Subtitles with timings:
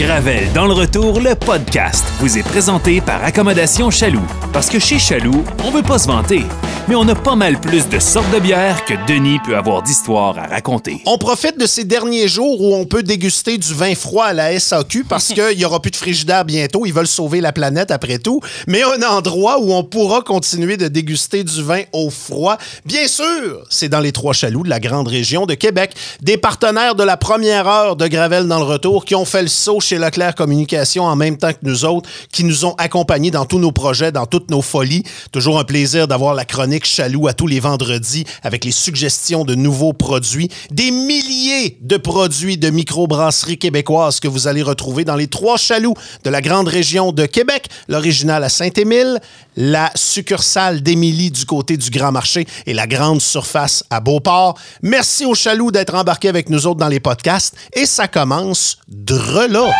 [0.00, 4.24] Gravel dans le retour, le podcast, vous est présenté par Accommodation Chaloux.
[4.50, 6.42] Parce que chez Chaloux, on veut pas se vanter,
[6.88, 10.38] mais on a pas mal plus de sortes de bières que Denis peut avoir d'histoires
[10.38, 11.02] à raconter.
[11.04, 14.58] On profite de ces derniers jours où on peut déguster du vin froid à la
[14.58, 16.86] SAQ parce qu'il n'y aura plus de frigidaire bientôt.
[16.86, 18.40] Ils veulent sauver la planète après tout.
[18.66, 22.56] Mais un endroit où on pourra continuer de déguster du vin au froid,
[22.86, 25.92] bien sûr, c'est dans les Trois Chaloux de la grande région de Québec.
[26.22, 29.48] Des partenaires de la première heure de Gravel dans le retour qui ont fait le
[29.48, 33.44] saut chez Leclerc Communication en même temps que nous autres, qui nous ont accompagnés dans
[33.44, 35.02] tous nos projets, dans toutes nos folies.
[35.32, 39.56] Toujours un plaisir d'avoir la chronique Chaloux à tous les vendredis avec les suggestions de
[39.56, 40.48] nouveaux produits.
[40.70, 45.94] Des milliers de produits de microbrasserie québécoises que vous allez retrouver dans les trois Chaloux
[46.22, 47.66] de la grande région de Québec.
[47.88, 49.18] L'original à Saint-Émile,
[49.60, 54.58] la succursale d'Émilie du côté du Grand Marché et la grande surface à Beauport.
[54.80, 57.54] Merci aux Chaloux d'être embarqués avec nous autres dans les podcasts.
[57.74, 59.70] Et ça commence drela.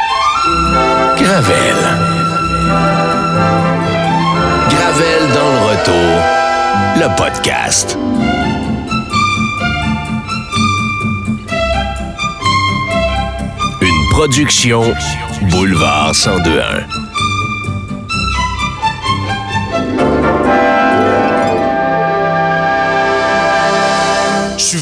[1.16, 1.76] Gravel.
[4.68, 6.20] Gravel dans le retour.
[6.96, 7.96] Le podcast.
[13.80, 14.92] Une production
[15.50, 17.09] Boulevard 1021.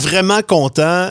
[0.09, 1.11] Vraiment content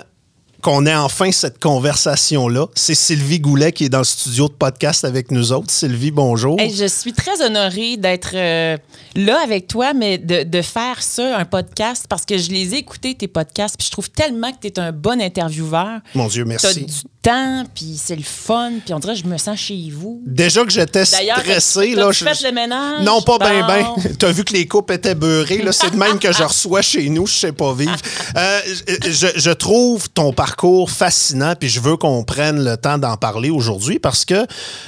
[0.64, 2.66] qu'on ait enfin cette conversation-là.
[2.74, 5.70] C'est Sylvie Goulet qui est dans le studio de podcast avec nous autres.
[5.70, 6.60] Sylvie, bonjour.
[6.60, 8.76] Hey, je suis très honorée d'être euh,
[9.16, 12.80] là avec toi, mais de, de faire ça, un podcast, parce que je les ai
[12.80, 16.00] écoutés, tes podcasts, puis je trouve tellement que tu es un bon intervieweur.
[16.16, 16.86] Mon Dieu, Tu as merci.
[16.86, 16.94] du
[17.28, 20.22] temps, puis c'est le fun, puis on dirait que je me sens chez vous.
[20.26, 22.12] Déjà que j'étais stressé, là.
[22.14, 23.04] fait le ménage?
[23.04, 23.96] Non, pas bien, bien.
[24.20, 25.72] T'as vu que les coupes étaient beurrées, là.
[25.72, 27.98] C'est de même que je reçois chez nous, je sais pas vivre.
[28.38, 28.60] Euh,
[29.06, 33.50] je, je trouve ton parcours fascinant, puis je veux qu'on prenne le temps d'en parler
[33.50, 34.46] aujourd'hui parce que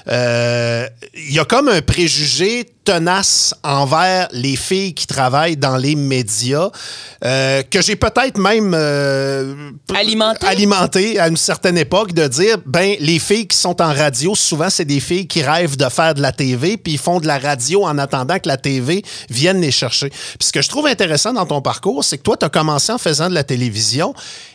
[0.08, 5.96] euh, il y a comme un préjugé tenace envers les filles qui travaillent dans les
[5.96, 6.70] médias
[7.24, 10.48] euh, que j'ai peut-être même euh, Alimenté?
[10.48, 14.70] alimenté à une certaine époque de dire ben les filles qui sont en radio souvent
[14.70, 17.38] c'est des filles qui rêvent de faire de la TV puis ils font de la
[17.38, 20.10] radio en attendant que la TV vienne les chercher.
[20.10, 22.92] Puis ce que je trouve intéressant dans ton parcours c'est que toi tu as commencé
[22.92, 24.14] en faisant de la télévision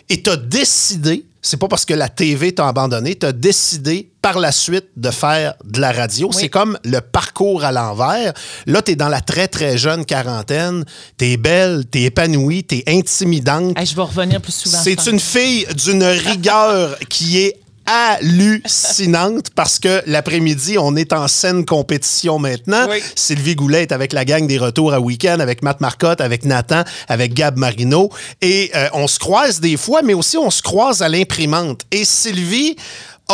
[0.09, 4.09] et tu as décidé c'est pas parce que la TV t'a abandonné, tu as décidé
[4.23, 6.29] par la suite de faire de la radio.
[6.29, 6.37] Oui.
[6.41, 8.33] C'est comme le parcours à l'envers.
[8.65, 10.87] Là, tu es dans la très, très jeune quarantaine.
[11.19, 13.79] Tu es belle, tu es épanouie, tu es intimidante.
[13.79, 14.79] Hey, je vais revenir plus souvent.
[14.83, 21.65] C'est une fille d'une rigueur qui est hallucinante parce que l'après-midi, on est en scène
[21.65, 22.87] compétition maintenant.
[22.89, 23.03] Oui.
[23.15, 26.83] Sylvie Goulet est avec la gang des retours à week-end, avec Matt Marcotte, avec Nathan,
[27.09, 28.11] avec Gab Marino.
[28.41, 31.83] Et euh, on se croise des fois, mais aussi on se croise à l'imprimante.
[31.91, 32.77] Et Sylvie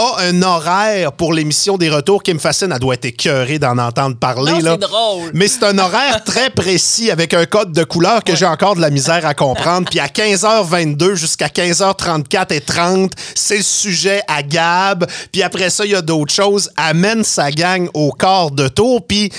[0.00, 2.72] a un horaire pour l'émission des retours qui me fascine.
[2.72, 4.52] Elle doit être écœurée d'en entendre parler.
[4.52, 4.70] Non, là.
[4.72, 5.30] c'est drôle.
[5.34, 8.80] Mais c'est un horaire très précis avec un code de couleur que j'ai encore de
[8.80, 9.88] la misère à comprendre.
[9.90, 15.06] Puis à 15h22 jusqu'à 15h34 et 30, c'est le sujet à Gab.
[15.32, 16.70] Puis après ça, il y a d'autres choses.
[16.76, 19.06] Amène sa gang au quart de tour.
[19.06, 19.30] Puis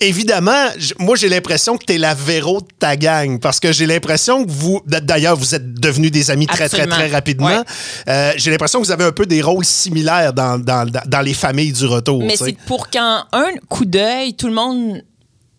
[0.00, 0.66] évidemment,
[0.98, 3.38] moi, j'ai l'impression que tu es la Véro de ta gang.
[3.40, 4.80] Parce que j'ai l'impression que vous...
[4.86, 6.94] D'ailleurs, vous êtes devenus des amis très, très, Absolument.
[6.96, 7.46] très rapidement.
[7.46, 7.62] Ouais.
[8.08, 11.34] Euh, j'ai l'impression que vous avez un peu des rôles similaires dans, dans, dans- les
[11.34, 12.22] familles du retour.
[12.22, 15.02] Mais c'est pour qu'en un coup d'œil, tout le monde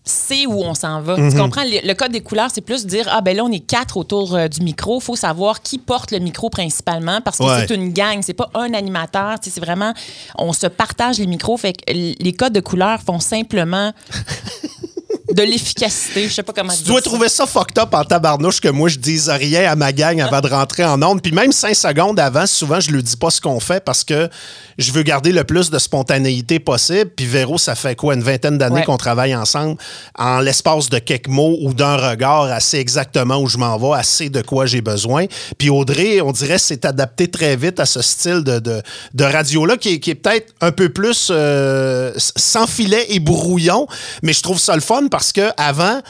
[0.03, 1.15] sait où on s'en va.
[1.17, 1.31] Mhm.
[1.31, 1.63] Tu comprends?
[1.63, 4.35] Le, le code des couleurs, c'est plus dire, ah ben là, on est quatre autour
[4.35, 4.99] euh, du micro.
[4.99, 7.65] Il faut savoir qui porte le micro principalement parce que Ouais.
[7.67, 9.39] c'est une gang, c'est pas un animateur.
[9.39, 9.93] Tu sais, C'est vraiment,
[10.37, 11.55] on se partage les micros.
[11.57, 13.93] Fait que les codes de couleurs font simplement
[15.33, 16.27] de l'efficacité.
[16.27, 17.09] Je sais pas comment Tu dois ça.
[17.09, 20.41] trouver ça fucked up en tabarnouche que moi, je dise rien à ma gang avant
[20.41, 21.21] de rentrer en onde.
[21.21, 24.29] Puis même cinq secondes avant, souvent, je ne dis pas ce qu'on fait parce que
[24.77, 27.11] je veux garder le plus de spontanéité possible.
[27.15, 28.83] Puis Véro, ça fait quoi, une vingtaine d'années Ouais.
[28.85, 29.77] qu'on travaille ensemble?
[30.17, 34.29] En l'espace de quelques mots ou d'un regard, assez exactement où je m'en vais, assez
[34.29, 35.25] de quoi j'ai besoin.
[35.57, 38.81] Puis Audrey, on dirait, s'est adapté très vite à ce style de, de,
[39.13, 43.87] de radio-là qui est, qui est peut-être un peu plus euh, sans filet et brouillon.
[44.23, 46.01] Mais je trouve ça le fun parce que avant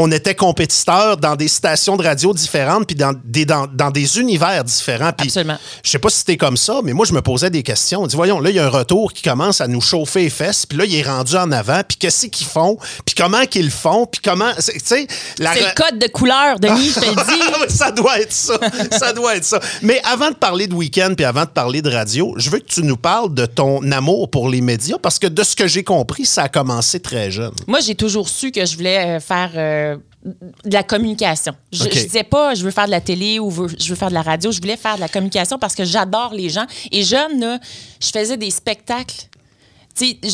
[0.00, 4.20] on était compétiteurs dans des stations de radio différentes puis dans des, dans, dans des
[4.20, 5.12] univers différents.
[5.12, 5.58] Puis Absolument.
[5.82, 8.02] Je sais pas si c'était comme ça, mais moi, je me posais des questions.
[8.02, 10.30] On dit, voyons, là, il y a un retour qui commence à nous chauffer les
[10.30, 13.70] fesses, puis là, il est rendu en avant, puis qu'est-ce qu'ils font, puis comment qu'ils
[13.70, 14.52] font, puis comment...
[14.54, 15.06] Tu sais,
[15.38, 15.52] la...
[15.54, 17.68] C'est le code de couleur, Denis, je te le dis.
[17.76, 18.58] Ça doit être ça.
[18.92, 19.60] ça doit être ça.
[19.82, 22.66] Mais avant de parler de week-end puis avant de parler de radio, je veux que
[22.66, 25.84] tu nous parles de ton amour pour les médias parce que de ce que j'ai
[25.84, 27.52] compris, ça a commencé très jeune.
[27.66, 29.87] Moi, j'ai toujours su que je voulais euh, faire euh,
[30.24, 31.54] de la communication.
[31.72, 31.92] Je, OK.
[31.94, 34.14] je disais pas je veux faire de la télé ou veux- je veux faire de
[34.14, 34.50] la radio.
[34.50, 36.66] Je voulais faire de la communication parce que j'adore les gens.
[36.90, 37.58] Et jeune, là,
[38.00, 39.27] je faisais des spectacles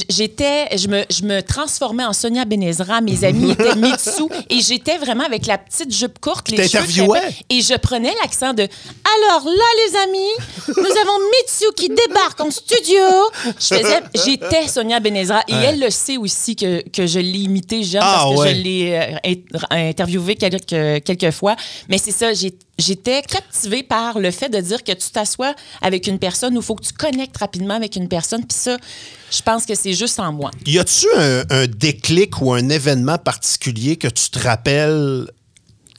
[0.08, 4.98] j'étais, je me, je me transformais en Sonia Benezra, mes amis étaient Mitsu, et j'étais
[4.98, 6.84] vraiment avec la petite jupe courte, les cheveux
[7.50, 10.32] et je prenais l'accent de Alors là, les amis,
[10.68, 13.02] nous avons Mitsu qui débarque en studio.
[13.44, 17.82] Je faisais, j'étais Sonia Benezra, et elle le sait aussi que, que je l'ai imité
[17.82, 18.54] jeune Ah, parce que ouais.
[18.54, 21.56] je l'ai euh, int- interviewé quelques, quelques fois.
[21.88, 26.06] Mais c'est ça, j'ai- j'étais captivée par le fait de dire que tu t'assois avec
[26.06, 28.44] une personne où il faut que tu connectes rapidement avec une personne.
[28.44, 28.76] Puis ça,
[29.30, 30.50] je pense que c'est juste en moi.
[30.66, 35.26] Y a-tu un déclic ou un événement particulier que tu te rappelles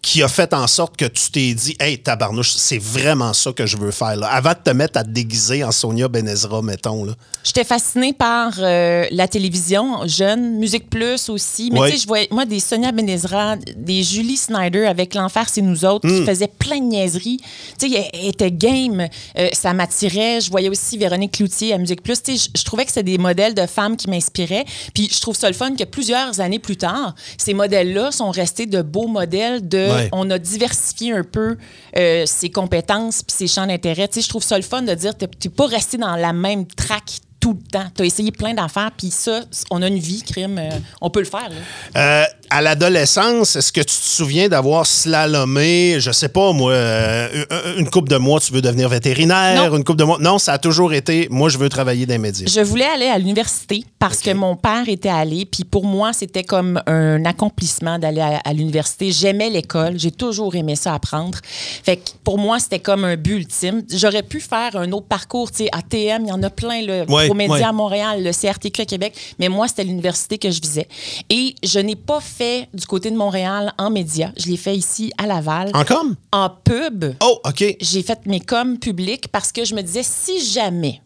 [0.05, 3.65] qui a fait en sorte que tu t'es dit, hey, tabarnouche, c'est vraiment ça que
[3.65, 4.27] je veux faire, là.
[4.27, 7.13] Avant de te mettre à te déguiser en Sonia Benezra, mettons, là.
[7.43, 11.71] J'étais fascinée par euh, la télévision, jeune, Musique Plus aussi.
[11.73, 15.61] Mais tu sais, je voyais, moi, des Sonia Benezra, des Julie Snyder avec L'Enfer, c'est
[15.61, 16.19] nous autres, Hmm.
[16.19, 17.39] qui faisaient plein de niaiseries.
[17.79, 19.07] Tu sais, elle était game,
[19.39, 20.39] euh, ça m'attirait.
[20.39, 22.21] Je voyais aussi Véronique Cloutier à Musique Plus.
[22.21, 24.65] Tu sais, je, je trouvais que c'était des modèles de femmes qui m'inspiraient.
[24.93, 28.67] Puis je trouve ça le fun que plusieurs années plus tard, ces modèles-là sont restés
[28.67, 29.77] de beaux modèles de...
[29.77, 29.94] Ouais.
[30.11, 31.57] On a diversifié un peu
[31.97, 34.07] euh, ses compétences puis ses champs d'intérêt.
[34.07, 36.15] Tu sais, je trouve ça le fun de dire que tu n'es pas resté dans
[36.15, 37.85] la même track tout le temps.
[37.95, 40.69] Tu as essayé plein d'affaires, puis ça, on a une vie, crime, euh,
[40.99, 41.47] on peut le faire.
[41.49, 42.23] là.
[42.23, 47.45] Euh, à l'adolescence, est-ce que tu te souviens d'avoir slalomé, je sais pas, moi, euh,
[47.77, 49.77] une coupe de mois, tu veux devenir vétérinaire, Non.
[49.77, 50.17] une coupe de mois?
[50.19, 52.47] Non, ça a toujours été, moi, je veux travailler dans les médias.
[52.47, 56.43] Je voulais aller à l'université parce que mon père était allé, puis pour moi, c'était
[56.43, 59.11] comme un accomplissement d'aller à, à l'université.
[59.11, 61.39] J'aimais l'école, j'ai toujours aimé ça apprendre.
[61.83, 63.83] Fait que pour moi, c'était comme un but ultime.
[63.91, 67.05] J'aurais pu faire un autre parcours, tu sais, ATM, il y en a plein, le
[67.09, 67.63] Ouais, Promédia ouais.
[67.63, 70.87] à Montréal, le CRTQ à Québec, mais moi, c'était l'université que je visais.
[71.29, 72.34] Et je n'ai pas fait
[72.73, 76.15] du côté de Montréal en médias, je l'ai fait ici à Laval, En com?
[76.31, 77.63] en pub Oh, OK.
[77.79, 81.01] j'ai fait mes coms publics parce que je me disais, si jamais,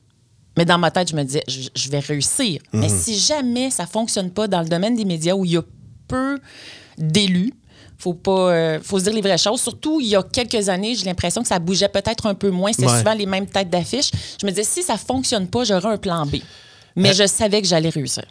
[0.58, 2.62] mais dans ma tête, je me disais, je, je vais réussir.
[2.74, 5.62] Mais si jamais ça fonctionne pas dans le domaine des médias où il y a
[6.08, 6.40] peu
[6.98, 7.54] d'élus,
[7.98, 10.96] faut pas euh, faut se dire les vraies choses surtout il y a quelques années
[10.96, 12.88] j'ai l'impression que ça bougeait peut-être un peu moins Ouais.
[12.98, 14.10] souvent les mêmes têtes d'affiche
[14.40, 16.38] je me disais si ça fonctionne pas j'aurai un plan B
[16.96, 18.24] mais je savais que j'allais réussir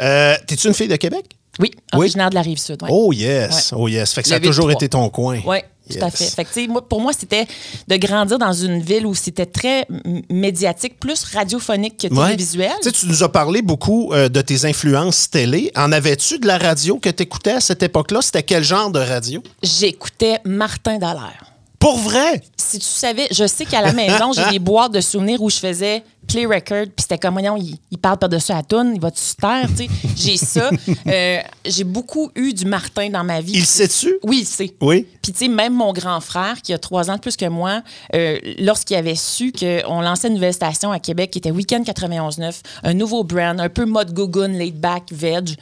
[0.00, 1.36] Euh, T'es-tu une fille de Québec?
[1.60, 1.98] Oui Oui.
[1.98, 2.88] originaire de la rive sud ouais.
[2.90, 4.12] Oh yes, oh yes.
[4.12, 5.40] Fait que ça a toujours été ton coin.
[5.46, 5.58] Oui,
[5.90, 6.24] tout à fait.
[6.24, 7.46] fait que, tu sais, moi, pour moi, c'était
[7.88, 9.86] de grandir dans une ville où c'était très
[10.30, 12.72] médiatique, plus radiophonique que télévisuel.
[12.82, 15.70] Tu nous as parlé beaucoup euh, de tes influences télé.
[15.76, 18.22] En avais-tu de la radio que tu écoutais à cette époque-là?
[18.22, 19.42] C'était quel genre de radio?
[19.62, 21.44] J'écoutais Martin Dallaire.
[21.78, 22.40] Pour vrai?
[22.56, 25.58] Si tu savais, je sais qu'à la maison, j'ai des boîtes de souvenirs où je
[25.58, 29.20] faisais play record, puis c'était comme, voyons, il, il parle par-dessus la toune, il va-tu
[29.20, 29.88] se taire, tu sais.
[30.16, 30.70] J'ai ça.
[31.06, 33.52] Euh, j'ai beaucoup eu du Martin dans ma vie.
[33.54, 34.16] Il sait-tu?
[34.22, 34.74] Oui, il sait.
[34.80, 35.06] Oui.
[35.22, 37.82] Puis, tu sais, même mon grand frère, qui a trois ans de plus que moi,
[38.14, 42.60] euh, lorsqu'il avait su qu'on lançait une nouvelle station à Québec qui était Weekend 91.9,
[42.82, 45.56] un nouveau brand, un peu mode Gogun, laid back, veg,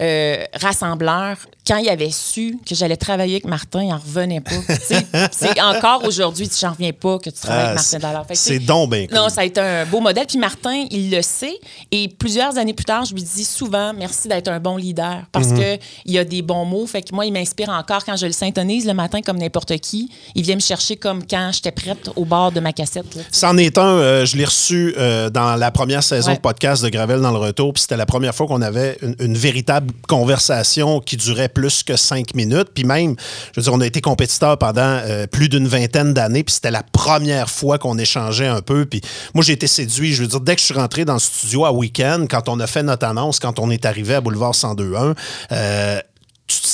[0.00, 1.36] euh, rassembleur,
[1.66, 4.52] quand il avait su que j'allais travailler avec Martin, il n'en revenait pas.
[5.32, 8.24] C'est encore aujourd'hui, j'en reviens pas que tu travailles Ah, avec Martin c'est- Dallaire.
[8.26, 9.16] Fait que, c'est donc bien cool.
[9.16, 10.26] Non, ça a été un beau modèle.
[10.26, 11.58] Puis Martin, il le sait.
[11.90, 15.48] Et plusieurs années plus tard, je lui dis souvent merci d'être un bon leader parce
[15.48, 15.58] Mhm.
[15.58, 16.86] que il a des bons mots.
[16.86, 20.10] Fait que moi, il m'inspire encore quand je le syntonise le matin comme n'importe qui.
[20.34, 23.06] Il vient me chercher comme quand j'étais prête au bord de ma cassette.
[23.32, 26.36] C'en est un, euh, je l'ai reçu euh, dans la première saison Ouais.
[26.36, 29.16] de podcast de Gravel dans le retour, puis c'était la première fois qu'on avait une,
[29.20, 33.14] une véritable conversation qui durait plus que cinq minutes, puis même,
[33.52, 36.70] je veux dire, on a été compétiteurs pendant euh, plus d'une vingtaine d'années, puis c'était
[36.70, 39.00] la première fois qu'on échangeait un peu, puis
[39.34, 41.64] moi j'ai été séduit, je veux dire, dès que je suis rentré dans le studio
[41.64, 45.14] à week-end, quand on a fait notre annonce, quand on est arrivé à Boulevard 102.1,
[45.52, 46.00] euh,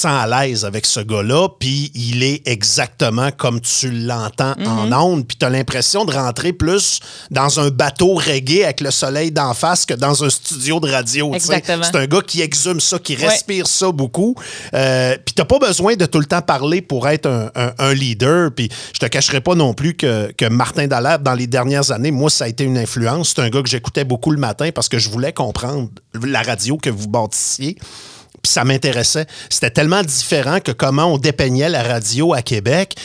[0.08, 5.26] sens à l'aise avec ce gars-là, puis il est exactement comme tu l'entends en ondes,
[5.26, 9.54] puis tu as l'impression de rentrer plus dans un bateau reggae avec le soleil d'en
[9.54, 11.32] face que dans un studio de radio.
[11.38, 13.28] C'est un gars qui exhume ça, qui Ouais.
[13.28, 14.34] respire ça beaucoup.
[14.74, 17.94] Euh, puis t'as pas besoin de tout le temps parler pour être un, un- un
[17.94, 18.50] leader.
[18.54, 22.10] Puis je te cacherai pas non plus que, que Martin Dallaire, dans les dernières années,
[22.10, 23.32] moi, ça a été une influence.
[23.34, 25.88] C'est un gars que j'écoutais beaucoup le matin parce que je voulais comprendre
[26.22, 27.76] la radio que vous bâtissiez
[28.46, 29.26] ça m'intéressait.
[29.48, 32.96] C'était tellement différent que comment on dépeignait la radio à Québec.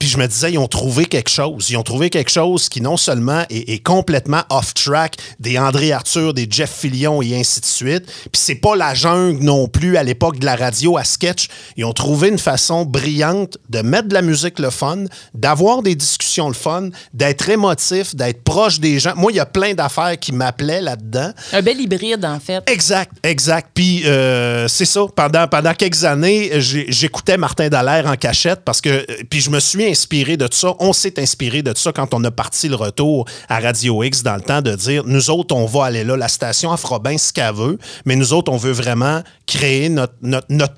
[0.00, 1.68] Puis je me disais, ils ont trouvé quelque chose.
[1.68, 6.32] Ils ont trouvé quelque chose qui non seulement est, est complètement off-track, des André Arthur,
[6.32, 8.06] des Jeff Fillion et ainsi de suite.
[8.06, 11.48] Puis c'est pas la jungle non plus à l'époque de la radio à sketch.
[11.76, 15.04] Ils ont trouvé une façon brillante de mettre de la musique le fun,
[15.34, 19.12] d'avoir des discussions le fun, d'être émotif, d'être proche des gens.
[19.16, 21.30] Moi, il y a plein d'affaires qui m'appelaient là-dedans.
[21.52, 22.62] Un bel hybride, en fait.
[22.70, 23.68] Exact, exact.
[23.74, 25.02] Puis euh, c'est ça.
[25.14, 28.88] Pendant, pendant quelques années, j'écoutais Martin Dallaire en cachette parce que.
[28.88, 30.74] euh, Puis je me souviens inspiré de ça.
[30.78, 34.36] On s'est inspiré de ça quand on a parti le retour à Radio X dans
[34.36, 36.16] le temps de dire nous autres, on va aller là.
[36.16, 40.14] La station elle fera ce qu'elle veut, mais nous autres, on veut vraiment créer notre,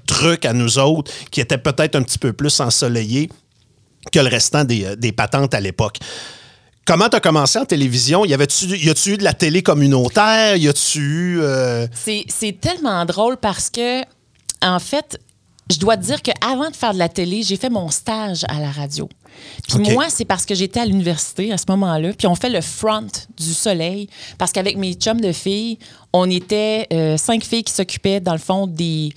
[0.06, 3.28] truc à nous autres qui était peut-être un petit peu plus ensoleillé
[4.10, 5.98] que le restant des, euh, patentes à l'époque.
[6.84, 8.24] Comment tu as commencé en télévision?
[8.24, 10.56] Y avait-tu eu de la télé communautaire?
[10.56, 11.40] Y a-tu eu.
[11.40, 14.02] euh, c'est tellement drôle parce que,
[14.60, 15.20] en fait,
[15.72, 18.60] je dois te dire qu'avant de faire de la télé, j'ai fait mon stage à
[18.60, 19.08] la radio.
[19.68, 22.12] Puis moi, c'est parce que j'étais à l'université à ce moment-là.
[22.12, 24.08] Puis on fait le front du soleil.
[24.38, 25.78] Parce qu'avec mes chums de filles,
[26.12, 29.10] on était euh, cinq filles qui s'occupaient, dans le fond, des,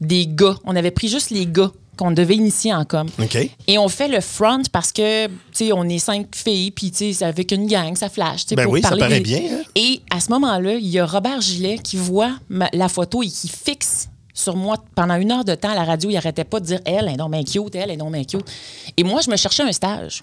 [0.00, 0.56] des gars.
[0.64, 3.08] On avait pris juste les gars qu'on devait initier en com.
[3.20, 3.36] OK.
[3.66, 6.96] Et on fait le front parce que, tu sais, on est cinq filles, puis, tu
[6.98, 8.46] sais, c'est avec une gang, ça flash.
[8.52, 9.62] Ben pour oui, ça paraît des- bien, hein?
[9.74, 13.26] Et à ce moment-là, il y a Robert Gillet qui voit ma- la photo et
[13.28, 14.07] qui fixe
[14.38, 16.10] sur moi pendant une heure de temps à la radio.
[16.10, 18.46] Il arrêtait pas de dire Elle est non bien cute, elle est non bien cute.
[18.96, 20.22] Et moi, je me cherchais un stage.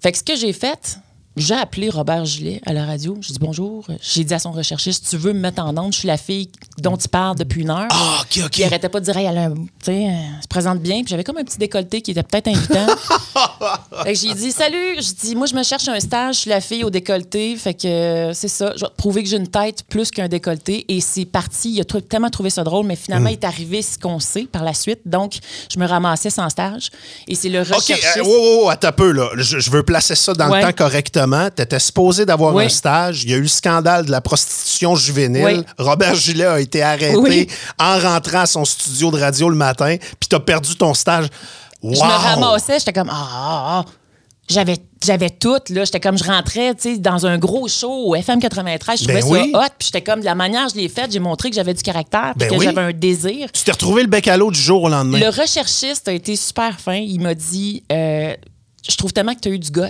[0.00, 0.98] Fait que ce que j'ai fait,
[1.38, 3.16] j'ai appelé Robert Gillet à la radio.
[3.20, 3.86] J'ai dit bonjour.
[4.02, 6.16] J'ai dit à son recherchiste Si tu veux me mettre en onde, je suis la
[6.16, 7.86] fille dont il parle depuis une heure.
[7.90, 8.50] Ah, OK, OK.
[8.50, 10.80] Puis il arrêtait pas de dire, Hey, elle a un- tu sais, euh, se présente
[10.80, 10.96] bien.
[11.02, 12.86] Puis j'avais comme un petit décolleté qui était peut-être invitant.
[14.04, 14.96] fait que j'ai dit, salut.
[15.00, 16.36] Je dis, moi, je me cherche un stage.
[16.36, 17.56] Je suis la fille au décolleté.
[17.56, 18.72] Fait que euh, c'est ça.
[18.76, 20.84] Je vais prouver que j'ai une tête plus qu'un décolleté.
[20.88, 21.72] Et c'est parti.
[21.72, 22.86] Il a tellement trouvé ça drôle.
[22.86, 25.00] Mais finalement, il est arrivé ce qu'on sait par la suite.
[25.06, 25.34] Donc,
[25.72, 26.90] je me ramassais sans stage.
[27.26, 28.16] Et c'est le OK, recherchiste.
[28.18, 29.28] euh, wow, wow, attends un peu, là.
[29.36, 30.60] Je, je veux placer ça dans Ouais.
[30.60, 31.27] le temps correctement.
[31.54, 32.64] Tu étais supposé d'avoir Oui.
[32.64, 33.24] un stage.
[33.24, 35.44] Il y a eu le scandale de la prostitution juvénile.
[35.44, 35.64] Oui.
[35.78, 37.46] Robert Gillet a été arrêté Oui.
[37.78, 41.26] en rentrant à son studio de radio le matin, puis tu as perdu ton stage.
[41.82, 41.94] Wow!
[41.94, 43.90] Je me ramassais, j'étais comme ah, ah, ah.
[44.50, 45.84] J'avais, j'avais tout, là.
[45.84, 49.02] J'étais comme, je rentrais, tu sais, dans un gros show au FM 93.
[49.02, 49.50] Je Ben trouvais oui.
[49.52, 49.68] ça hot.
[49.78, 52.32] Puis j'étais comme, de la manière je l'ai faite, j'ai montré que j'avais du caractère,
[52.38, 52.64] puis Ben que oui.
[52.64, 53.52] j'avais un désir.
[53.52, 55.18] Tu t'es retrouvé le bec à l'eau du jour au lendemain.
[55.18, 56.94] Le recherchiste a été super fin.
[56.94, 58.34] Il m'a dit, euh,
[58.88, 59.82] je trouve tellement que tu as eu du goût.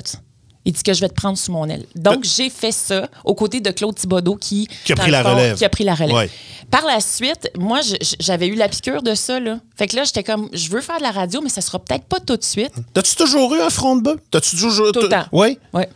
[0.69, 1.87] Il dit que je vais te prendre sous mon aile.
[1.95, 4.75] Donc, j'ai fait ça aux côtés de Claude Thibodeau qui, Euh.
[4.85, 5.57] Qui a pris la fond, relève.
[5.57, 6.15] Qui a pris la relève.
[6.15, 6.31] Ouais.
[6.71, 7.81] Par la suite, moi,
[8.21, 9.41] j'avais eu la piqûre de ça.
[9.41, 9.61] Là.
[9.79, 12.05] Fait que là, j'étais comme, je veux faire de la radio, mais ça sera peut-être
[12.05, 12.73] pas tout de suite.
[12.93, 14.19] T'as-tu toujours eu un front de bœuf?
[14.31, 14.93] T'as-tu toujours.
[14.93, 15.25] Tout le temps.
[15.33, 15.59] Oui?
[15.73, 15.89] Ouais.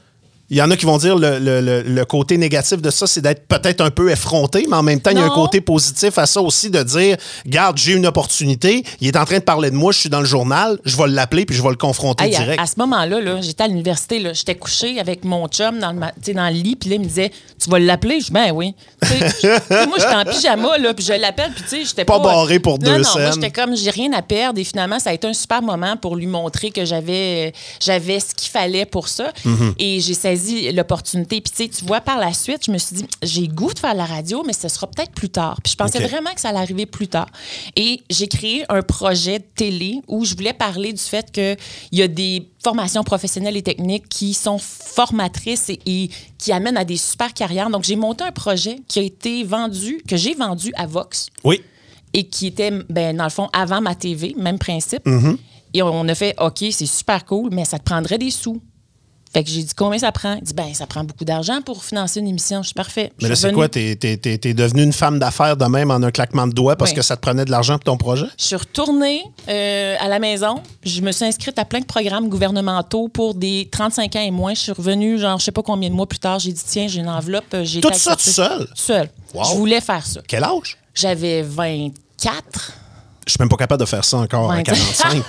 [0.52, 3.22] Il y en a qui vont dire le, le- le- côté négatif de ça, c'est
[3.22, 6.18] d'être peut-être un peu effronté, mais en même temps, il y a un côté positif
[6.18, 7.16] à ça aussi de dire
[7.46, 10.20] Garde, j'ai une opportunité, il est en train de parler de moi, je suis dans
[10.20, 12.60] le journal, je vais l'appeler puis je vais le confronter Hey, direct.
[12.60, 16.34] à, ce moment-là, là, j'étais à l'université, là, j'étais couchée avec mon chum dans le,
[16.34, 18.20] dans le lit, puis là, il me disait Tu vas l'appeler?
[18.20, 18.74] Je dis Ben oui.
[19.02, 22.24] Moi, j'étais en pyjama, là, puis je l'appelle, puis tu sais, j'étais Pas pas.
[22.24, 25.10] barré pour non, deux non, moi, j'étais comme J'ai rien à perdre, et finalement, ça
[25.10, 29.08] a été un super moment pour lui montrer que j'avais j'avais ce qu'il fallait pour
[29.08, 29.32] ça.
[29.46, 29.72] Mm-hmm.
[29.78, 30.41] Et j'ai saisi
[30.72, 31.40] l'opportunité.
[31.40, 33.78] Puis tu sais, tu vois, par la suite, je me suis dit J'ai goût de
[33.78, 35.60] faire la radio, mais ce sera peut-être plus tard.
[35.62, 37.28] Puis je pensais vraiment que ça allait arriver plus tard.
[37.76, 41.56] Et j'ai créé un projet de télé où je voulais parler du fait qu'il
[41.92, 46.84] y a des formations professionnelles et techniques qui sont formatrices et, et qui amènent à
[46.84, 47.70] des super carrières.
[47.70, 51.60] Donc, j'ai monté un projet qui a été vendu, que j'ai vendu à Vox Oui.
[52.12, 55.04] et qui était, ben, dans le fond, avant ma TV, même principe.
[55.06, 55.36] Mm-hmm.
[55.74, 58.60] Et on a fait, OK, c'est super cool, mais ça te prendrait des sous.
[59.32, 60.34] Fait que j'ai dit, combien ça prend?
[60.34, 62.60] Il dit, ben, ça prend beaucoup d'argent pour financer une émission.
[62.62, 63.12] Je suis parfait.
[63.22, 63.66] Mais là, c'est quoi?
[63.68, 66.76] T'es, t'es, t'es- t'es devenue une femme d'affaires de même en un claquement de doigts
[66.76, 68.26] parce que ça te prenait de l'argent pour ton projet?
[68.38, 70.62] Je suis retournée euh, à la maison.
[70.84, 74.52] Je me suis inscrite à plein de programmes gouvernementaux pour des 35 ans et moins.
[74.52, 76.38] Je suis revenue, genre, je sais pas combien de mois plus tard.
[76.38, 77.54] J'ai dit, tiens, j'ai une enveloppe.
[77.54, 78.68] euh, J'ai Tout ça tout seul?
[78.74, 79.08] Seule.
[79.32, 79.44] Wow.
[79.44, 80.20] Je voulais faire ça.
[80.28, 80.76] Quel âge?
[80.94, 82.72] J'avais 24.
[83.26, 84.62] Je suis même pas capable de faire ça encore à Ouais.
[84.62, 85.22] 45.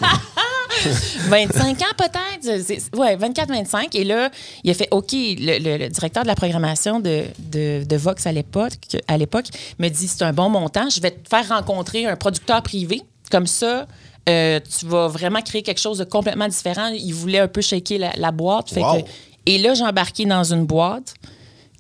[1.30, 2.98] 25 ans peut-être?
[2.98, 3.96] Ouais, 24-25.
[3.98, 4.30] Et là,
[4.64, 5.12] il a fait OK.
[5.12, 8.74] Le, le- le directeur de la programmation de, de, de Vox à l'époque,
[9.08, 9.46] à l'époque
[9.80, 10.90] me dit c'est un bon montant.
[10.90, 13.02] Je vais te faire rencontrer un producteur privé.
[13.32, 13.88] Comme ça,
[14.30, 16.88] euh, tu vas vraiment créer quelque chose de complètement différent.
[16.88, 18.70] Il voulait un peu shaker la, la boîte.
[18.72, 19.02] Fait Wow.
[19.02, 19.08] que-
[19.46, 21.16] et là, j'ai embarqué dans une boîte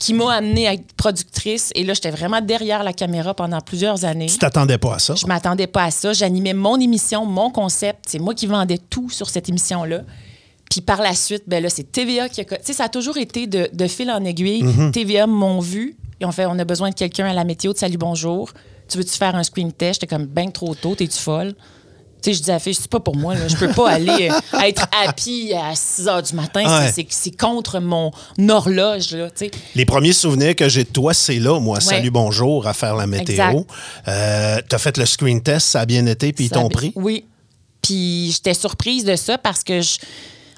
[0.03, 1.71] qui m'a amenée à être productrice.
[1.75, 4.25] Et là, j'étais vraiment derrière la caméra pendant plusieurs années.
[4.25, 5.15] tu t'attendais pas à ça?
[5.15, 6.11] Je m'attendais pas à ça.
[6.11, 8.05] J'animais mon émission, mon concept.
[8.07, 10.01] C'est moi qui vendais tout sur cette émission-là.
[10.69, 12.43] Puis par la suite, ben là, c'est TVA qui a...
[12.43, 14.63] Tu sais, ça a toujours été de, de fil en aiguille.
[14.63, 14.91] Mm-hmm.
[14.91, 15.95] TVA m'ont vu.
[16.19, 18.51] Et on fait, on a besoin de quelqu'un à la météo de Salut Bonjour.
[18.89, 20.01] Tu veux-tu faire un screen test?
[20.01, 21.53] J'étais comme, ben trop tôt, t'es-tu folle?
[22.23, 23.47] Tu sais, je dis à la fille, c'est pas pour moi, là.
[23.49, 26.63] Je peux pas aller euh, être happy à 6 heures du matin.
[26.65, 26.91] Ouais.
[27.09, 28.11] C'est- contre mon
[28.49, 29.51] horloge, là, tu sais.
[29.75, 31.79] Les premiers souvenirs que j'ai de toi, c'est là, moi.
[31.81, 33.63] Salut, bonjour, à faire la météo.
[34.07, 36.93] Euh, T'as fait le screen test, ça a bien été, puis ils t'ont pris?
[36.95, 37.25] Oui.
[37.81, 39.97] Puis j'étais surprise de ça parce que je-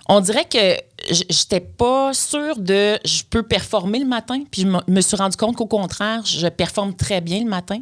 [0.08, 0.78] On dirait que
[1.10, 4.44] j'étais pas sûre de je peux performer le matin.
[4.52, 7.80] Puis je me- suis rendu compte qu'au contraire, je performe très bien le matin.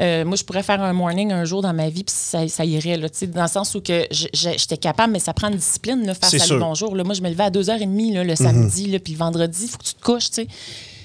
[0.00, 2.64] Euh, moi, je pourrais faire un morning un jour dans ma vie, puis ça, ça
[2.64, 6.14] irait, là, dans le sens où que j'étais capable, mais ça prend une discipline, là,
[6.14, 6.56] faire sûr.
[6.56, 6.60] Mhm.
[6.60, 6.96] bonjour.
[6.96, 7.04] Là.
[7.04, 9.78] Moi, je me levais à 2h30 là, le samedi, là, puis le vendredi, il faut
[9.78, 10.46] que tu te couches, tu sais.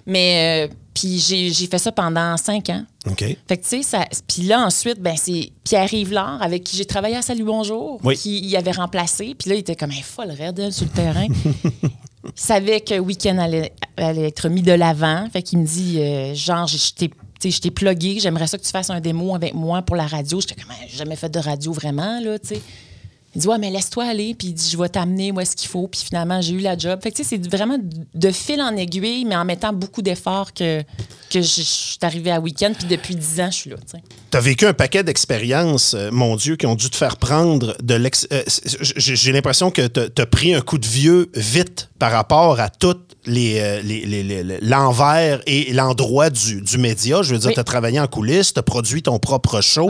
[0.09, 2.83] Mais, euh, puis j'ai j'ai fait ça pendant cinq ans.
[3.09, 3.19] OK.
[3.19, 4.05] Fait que, tu sais, ça.
[4.27, 8.17] Puis là, ensuite, ben, c'est Pierre Yvelard, avec qui j'ai travaillé à Salut Bonjour, Oui.
[8.17, 9.35] qui y avait remplacé.
[9.37, 11.27] Puis là, il était comme un folle raide sur le terrain.
[11.27, 11.89] il
[12.35, 15.27] savait que Week-end allait, allait être mis de l'avant.
[15.31, 16.67] Fait qu'il me dit, euh, genre,
[17.39, 20.07] sais, je t'ai plugué, j'aimerais ça que tu fasses un démo avec moi pour la
[20.07, 20.41] radio.
[20.41, 22.61] J'étais comme, j'ai jamais fait de radio vraiment, là, tu sais.
[23.35, 25.69] Il dit, ouais, mais laisse-toi aller, puis il dit, je vais t'amener où est-ce qu'il
[25.69, 25.87] faut.
[25.87, 26.99] Puis finalement, j'ai eu la job.
[27.03, 27.77] Fait que, tu sais, c'est vraiment
[28.15, 30.81] de fil en aiguille, mais en mettant beaucoup d'efforts que,
[31.29, 32.71] que je, je suis arrivée à week-end.
[32.77, 33.75] Puis depuis 10 ans, je suis là,
[34.31, 37.75] tu as vécu un paquet d'expériences, euh, mon Dieu, qui ont dû te faire prendre
[37.83, 38.27] de l'ex.
[38.33, 38.41] euh,
[38.95, 43.15] J'ai l'impression que tu as pris un coup de vieux vite par rapport à toutes
[43.25, 47.21] les, euh, les- l'envers et l'endroit du, du média.
[47.21, 47.53] Je veux dire, Oui.
[47.53, 49.89] tu as travaillé en coulisses, tu as produit ton propre show.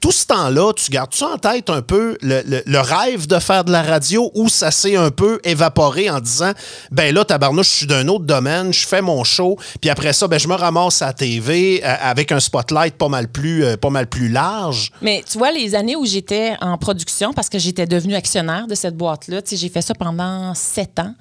[0.00, 3.38] Tout ce temps-là, tu gardes ça en tête un peu le, le- le rêve de
[3.38, 6.52] faire de la radio ou ça s'est un peu évaporé en disant
[6.90, 10.28] ben là, tabarnouche, je suis d'un autre domaine, je fais mon show, puis après ça,
[10.28, 13.76] ben, je me ramasse à la TV euh, avec un spotlight pas mal plus, euh,
[13.76, 14.92] pas mal plus large.
[15.02, 18.74] Mais tu vois, les années où j'étais en production, parce que j'étais devenue actionnaire de
[18.74, 21.14] cette boîte-là, tu sais, j'ai fait ça pendant sept ans.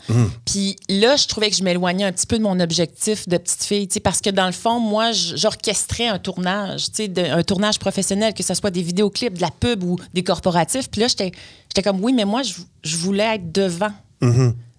[0.46, 3.64] Puis là, je trouvais que je m'éloignais un petit peu de mon objectif de petite
[3.64, 7.44] fille, tu sais, parce que dans le fond, moi, j'orchestrais un tournage, tu sais, un
[7.44, 10.90] tournage professionnel, que ce soit des vidéoclips, de la pub ou des corporatifs.
[10.90, 11.32] Puis là, j'étais
[11.70, 13.92] j'étais comme, oui, mais moi, je, je voulais être devant.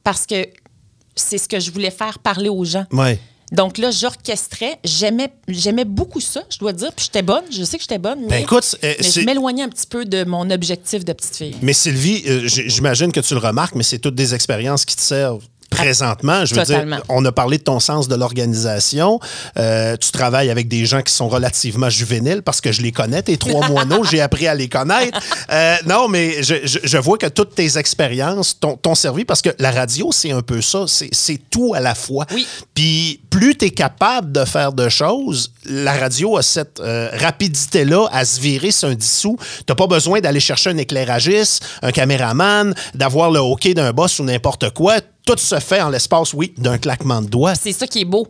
[0.05, 0.47] Parce que
[1.15, 2.87] c'est ce que je voulais faire parler aux gens.
[2.93, 3.19] Ouais.
[3.51, 4.79] Donc là, j'orchestrais.
[4.85, 6.93] J'aimais, j'aimais beaucoup ça, je dois dire.
[6.95, 7.45] Puis j'étais bonne.
[7.51, 8.21] Je sais que j'étais bonne.
[8.23, 11.13] Mais, Ben écoute, euh, mais c'est- je m'éloignais un petit peu de mon objectif de
[11.13, 11.57] petite fille.
[11.63, 15.01] Mais Sylvie, euh, j'imagine que tu le remarques, mais c'est toutes des expériences qui te
[15.01, 16.45] servent présentement.
[16.45, 16.97] Je veux Totalement.
[16.97, 19.21] dire, on a parlé de ton sens de l'organisation.
[19.59, 23.23] Euh, tu travailles avec des gens qui sont relativement juvéniles parce que je les connais,
[23.23, 25.19] tes trois moineaux, j'ai appris à les connaître.
[25.51, 29.51] Euh, non, mais je, je- je vois que toutes tes expériences t'ont servi parce que
[29.59, 30.85] la radio, c'est un peu ça.
[30.87, 32.27] C'est c'est tout à la fois.
[32.33, 32.47] Oui.
[32.75, 38.07] Puis plus tu es capable de faire de choses, la radio a cette euh, rapidité-là
[38.13, 39.37] à se virer sur un dissous.
[39.67, 44.25] Tu pas besoin d'aller chercher un éclairagiste, un caméraman, d'avoir le hockey d'un boss ou
[44.25, 44.97] n'importe quoi.
[45.29, 47.55] Tout se fait en l'espace, oui, d'un claquement de doigts.
[47.55, 48.27] C'est ça qui est beau.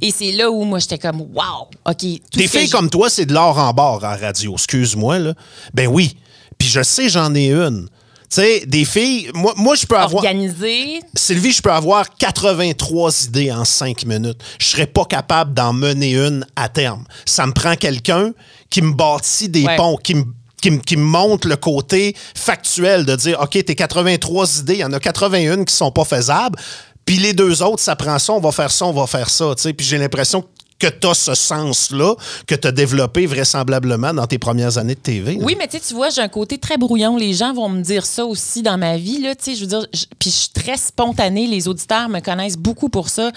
[0.00, 1.96] Et c'est là où moi, j'étais comme, wow, OK.
[1.96, 4.54] tout Des filles comme toi, c'est de l'or en barre en radio.
[4.54, 5.34] Excuse-moi, là.
[5.74, 6.16] Ben oui.
[6.58, 7.88] Puis je sais, j'en ai une.
[8.32, 10.22] Tu sais, des filles, moi, moi je peux avoir.
[10.24, 11.00] organisée.
[11.14, 14.40] Sylvie, je peux avoir 83 idées en 5 minutes.
[14.58, 17.04] Je serais pas capable d'en mener une à terme.
[17.24, 18.32] Ça me prend quelqu'un
[18.68, 19.76] qui me bâtit des Ouais.
[19.76, 20.24] ponts, qui me
[20.60, 25.00] qui montre le côté factuel de dire OK, tes 83 idées, il y en a
[25.00, 26.58] 81 qui sont pas faisables.
[27.04, 29.54] Puis les deux autres, ça prend ça, on va faire ça, on va faire ça.
[29.56, 30.44] Puis j'ai l'impression
[30.80, 32.14] que tu ce sens-là
[32.46, 35.38] que tu as développé vraisemblablement dans tes premières années de TV.
[35.40, 37.16] Oui, mais tu vois, j'ai un côté très brouillon.
[37.16, 39.22] Les gens vont me dire ça aussi dans ma vie.
[39.22, 39.86] Je veux dire,
[40.18, 41.46] puis je suis très spontanée.
[41.46, 43.30] Les auditeurs me connaissent beaucoup pour ça.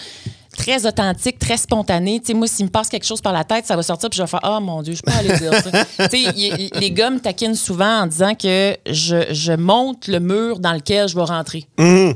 [0.58, 2.20] Très authentique, très spontané.
[2.20, 4.18] Tu sais, moi, s'il me passe quelque chose par la tête, ça va sortir, puis
[4.18, 5.86] je vais faire Ah, mon Dieu, je peux pas aller dire ça.
[6.10, 10.20] tu sais, y- les gars me taquinent souvent en disant que je, je monte le
[10.20, 11.66] mur dans lequel je vais rentrer.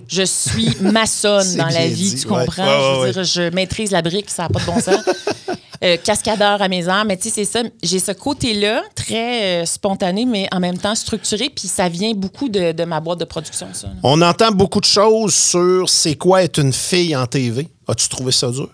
[0.08, 2.64] Je suis maçonne dans la vie, dit, tu comprends?
[2.64, 5.04] Ouais, ouais, je veux dire, je maîtrise la brique, ça n'a pas de bon sens.
[5.84, 7.62] Euh, cascadeur à mes heures, mais tu sais, c'est ça.
[7.84, 12.50] J'ai ce côté-là, très euh, spontané, mais en même temps structuré, puis ça vient beaucoup
[12.50, 13.88] de, de ma boîte de production, ça.
[13.88, 13.94] là.
[14.02, 17.68] On entend beaucoup de choses sur c'est quoi être une fille en TV.
[17.88, 18.70] As-tu trouvé ça dur?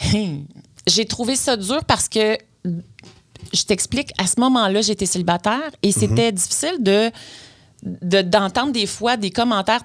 [0.86, 2.38] J'ai trouvé ça dur parce que,
[3.52, 7.10] je t'explique, à ce moment-là, j'étais célibataire et c'était difficile de
[7.82, 9.80] de- d'entendre des fois des commentaires.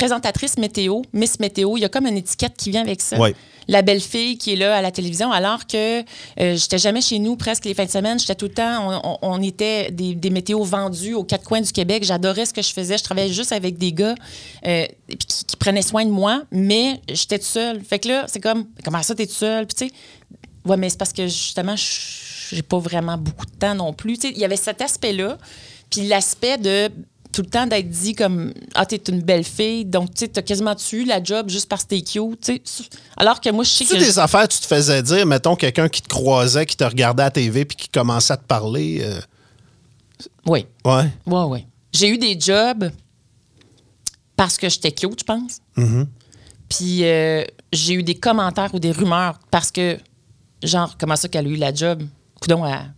[0.00, 3.18] Présentatrice météo, Miss Météo, il y a comme une étiquette qui vient avec ça.
[3.18, 3.34] Ouais.
[3.68, 7.18] La belle fille qui est là à la télévision, alors que euh, j'étais jamais chez
[7.18, 8.18] nous presque les fins de semaine.
[8.18, 12.02] J'étais tout le temps, on, était des, des météos vendus aux quatre coins du Québec.
[12.02, 12.96] J'adorais ce que je faisais.
[12.96, 14.14] Je travaillais juste avec des gars
[14.66, 17.84] euh, qui, qui prenaient soin de moi, mais j'étais toute seule.
[17.84, 19.66] Fait que là, c'est comme, comment ça, t'es toute seule?
[19.66, 20.00] Puis tu sais,
[20.64, 24.14] ouais, mais c'est parce que justement, je- j'ai pas vraiment beaucoup de temps non plus.
[24.16, 25.36] Tu sais, il y avait cet aspect-là,
[25.90, 26.90] puis l'aspect de
[27.32, 29.84] tout le temps d'être dit comme ah t'es une belle fille.
[29.84, 32.60] Donc tu sais t'as quasiment tué la job juste parce que t'es cute tu
[33.16, 35.88] alors que moi je sais Tu que des affaires tu te faisais dire, mettons quelqu'un
[35.88, 38.98] qui te croisait, qui te regardait à la TV puis qui commençait à te parler.
[39.02, 39.20] euh,
[40.46, 40.66] oui.
[40.84, 41.08] Ouais.
[41.26, 41.66] ouais ouais.
[41.92, 42.90] J'ai eu des jobs
[44.36, 45.60] parce que j'étais cute je pense.
[46.68, 49.98] Puis euh, j'ai eu des commentaires ou des rumeurs parce que
[50.62, 52.02] genre comment ça qu'elle a eu la job?
[52.40, 52.92] Coudon elle,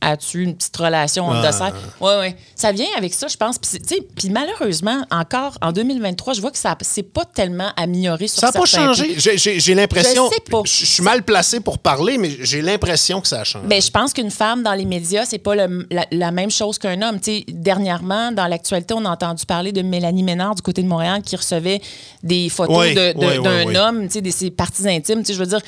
[0.00, 1.72] As-tu une petite relation entre Ah.
[2.00, 2.34] Oui, oui.
[2.54, 3.58] Ça vient avec ça, je pense.
[3.58, 8.46] Puis, malheureusement, encore en 2023, je vois que ça c'est pas tellement amélioré sur Ça
[8.48, 9.14] n'a pas changé.
[9.18, 10.28] J'ai- l'impression.
[10.30, 10.60] Je sais pas.
[10.64, 13.66] Je je suis mal placé pour parler, mais j'ai l'impression que ça a changé.
[13.66, 16.78] Ben, je pense qu'une femme dans les médias, c'est pas le- la, la même chose
[16.78, 17.18] qu'un homme.
[17.48, 21.36] Dernièrement, dans l'actualité, on a entendu parler de Mélanie Ménard du côté de Montréal qui
[21.36, 21.80] recevait
[22.22, 23.42] des photos Oui, de- de- oui, oui,
[23.74, 25.22] d'un homme, de ses parties intimes.
[25.26, 25.60] Je veux dire,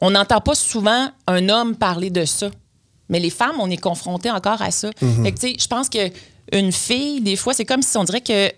[0.00, 2.48] on n'entend pas souvent un homme parler de ça.
[3.08, 4.90] Mais les femmes, on est confrontés encore à ça.
[5.00, 5.24] Mhm.
[5.24, 6.10] Fait que, tu sais, je pense que
[6.52, 8.50] une fille, des fois, c'est comme si on dirait que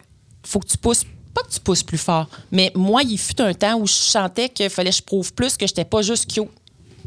[0.46, 3.52] faut que tu pousses pas que tu pousses plus fort, mais moi, il fut un
[3.54, 6.48] temps où je sentais qu'il fallait que je prouve plus que j'étais pas juste cute,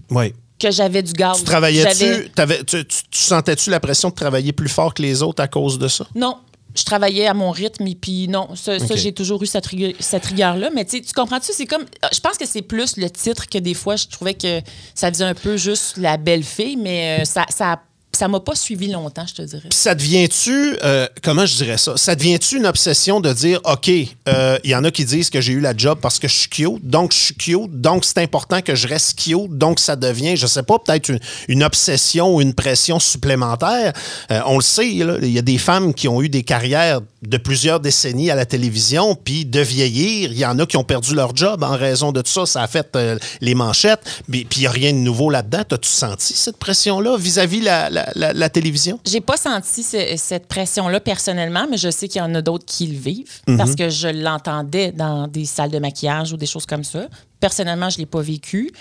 [0.09, 0.33] Oui.
[0.59, 1.39] que j'avais du gaz.
[1.39, 2.29] Tu travaillais-tu,
[2.65, 5.87] tu- tu sentais-tu la pression de travailler plus fort que les autres à cause de
[5.87, 6.05] ça?
[6.15, 6.37] Non.
[6.75, 9.67] Je travaillais à mon rythme et puis non, ça, j'ai toujours eu cette,
[9.99, 10.69] cette rigueur-là.
[10.73, 11.51] Mais tu comprends-tu?
[11.53, 11.85] C'est comme.
[12.13, 14.61] Je pense que c'est plus le titre que des fois, je trouvais que
[14.95, 17.81] ça faisait un peu juste la belle fille, mais euh, ça ça
[18.21, 19.69] ça m'a pas suivi longtemps, je te dirais.
[19.73, 21.97] Ça devient-tu, euh, comment je dirais ça?
[21.97, 25.41] Ça devient-tu une obsession de dire, OK, euh, il y en a qui disent que
[25.41, 28.19] j'ai eu la job parce que je suis cute, donc je suis cute, donc c'est
[28.19, 31.09] important que je reste cute, donc ça devient, je sais pas, peut-être
[31.47, 33.93] une, obsession ou une pression supplémentaire.
[34.29, 37.37] Euh, on le sait, il y a des femmes qui ont eu des carrières de
[37.37, 41.15] plusieurs décennies à la télévision, puis de vieillir, il y en a qui ont perdu
[41.15, 42.45] leur job en raison de tout ça.
[42.45, 45.63] Ça a fait euh, les manchettes, puis il n'y a rien de nouveau là-dedans.
[45.67, 48.99] T'as-tu senti cette pression-là vis-à-vis la- la- la télévision?
[49.05, 52.65] J'ai pas senti ce- cette pression-là personnellement, mais je sais qu'il y en a d'autres
[52.65, 56.65] qui le vivent parce que je l'entendais dans des salles de maquillage ou des choses
[56.65, 57.07] comme ça.
[57.39, 58.71] Personnellement, je l'ai pas vécu.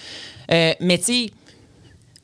[0.52, 1.30] Euh, mais tu sais,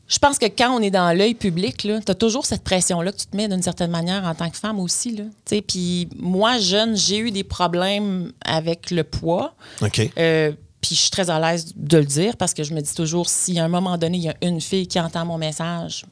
[0.09, 3.17] je pense que quand on est dans l'œil public, tu as toujours cette pression-là que
[3.19, 5.21] tu te mets d'une certaine manière en tant que femme aussi.
[5.67, 9.55] Puis moi, jeune, j'ai eu des problèmes avec le poids.
[9.83, 10.09] OK.
[10.19, 12.95] Euh, puis je suis très à l'aise de le dire parce que je me dis
[12.95, 16.05] toujours, si à un moment donné, il y a une fille qui entend mon message,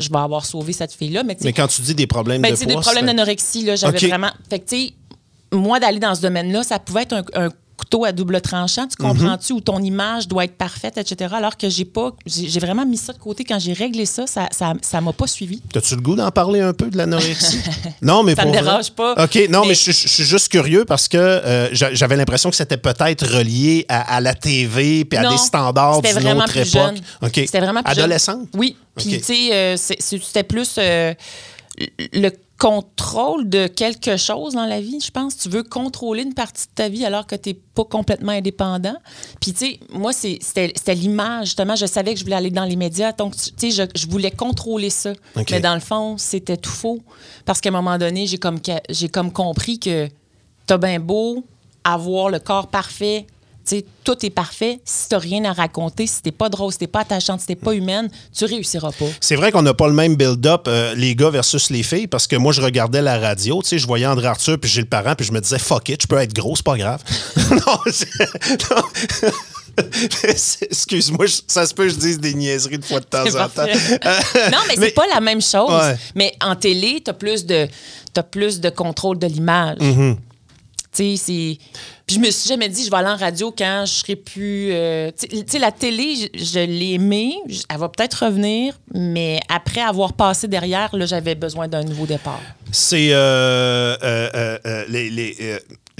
[0.00, 1.22] je vais avoir sauvé cette fille-là.
[1.22, 2.66] Mais, quand tu dis des problèmes ben, de poids...
[2.66, 4.30] des problèmes c'est- d'anorexie, là, j'avais vraiment.
[4.48, 4.92] Fait que, tu sais,
[5.52, 8.96] moi, d'aller dans ce domaine-là, ça pouvait être un, un couteau à double tranchant, tu
[8.96, 11.34] comprends-tu, où ton image doit être parfaite, etc.
[11.36, 12.12] Alors que j'ai pas.
[12.26, 13.44] J'ai vraiment mis ça de côté.
[13.44, 15.60] Quand j'ai réglé ça, ça ça ça m'a pas suivi.
[15.72, 17.58] T'as-tu le goût d'en parler un peu de l'anorexie?
[18.02, 18.64] non, mais Ça pour me vrai.
[18.66, 19.12] dérange pas.
[19.24, 22.50] OK, non, mais, Mais- je, je suis juste curieux parce que euh, j'a- j'avais l'impression
[22.50, 26.44] que c'était peut-être relié à, à la TV puis à Non, des standards d'une vraiment
[26.44, 26.72] autre plus époque.
[26.72, 26.96] jeune.
[27.22, 27.32] OK.
[27.34, 28.04] C'était vraiment plus jeune.
[28.04, 28.48] Adolescente?
[28.54, 28.76] Oui.
[28.96, 31.14] Puis, tu sais, euh, c'était plus euh,
[32.12, 35.36] le contrôle de quelque chose dans la vie, je pense.
[35.38, 38.96] Tu veux contrôler une partie de ta vie alors que tu n'es pas complètement indépendant.
[39.40, 41.46] Puis, tu sais, moi, c'était l'image.
[41.46, 43.12] Justement, je savais que je voulais aller dans les médias.
[43.12, 45.14] Donc, tu sais, je, je voulais contrôler ça.
[45.54, 47.00] Mais dans le fond, c'était tout faux.
[47.46, 50.08] Parce qu'à un moment donné, j'ai comme, ca- j'ai comme compris que
[50.66, 51.42] t'as bien beau
[51.82, 53.26] avoir le corps parfait.
[54.04, 54.80] Tout est parfait.
[54.84, 57.54] Si t'as rien à raconter, si t'es pas drôle, si t'es pas attachante, si t'es
[57.56, 59.06] pas humaine, tu réussiras pas.
[59.20, 62.26] C'est vrai qu'on n'a pas le même build-up, euh, les gars versus les filles, parce
[62.26, 64.86] que moi, je regardais la radio, tu sais, je voyais André Arthur, puis j'ai le
[64.86, 67.02] parent, puis je me disais, fuck it, je peux être gros, c'est pas grave.
[67.50, 67.78] non,
[70.24, 73.66] Excuse-moi, ça se peut que je dise des niaiseries de fois de temps en temps.
[73.66, 75.70] Euh, non, mais, mais- c'est pas la même chose.
[75.70, 75.96] Ouais.
[76.14, 77.68] Mais en télé, t'as plus de
[78.12, 79.78] t'as plus de contrôle de l'image.
[79.78, 80.16] Mm-hmm.
[80.92, 81.58] Tu sais, c'est.
[82.10, 84.70] Je me suis jamais dit, je vais aller en radio quand je serai plus.
[84.72, 86.98] euh, Tu sais, la télé, je, je l'ai
[87.68, 92.40] Elle va peut-être revenir, mais après avoir passé derrière, là, j'avais besoin d'un nouveau départ.
[92.72, 93.12] C'est.
[93.12, 95.36] euh, euh, euh, les, les,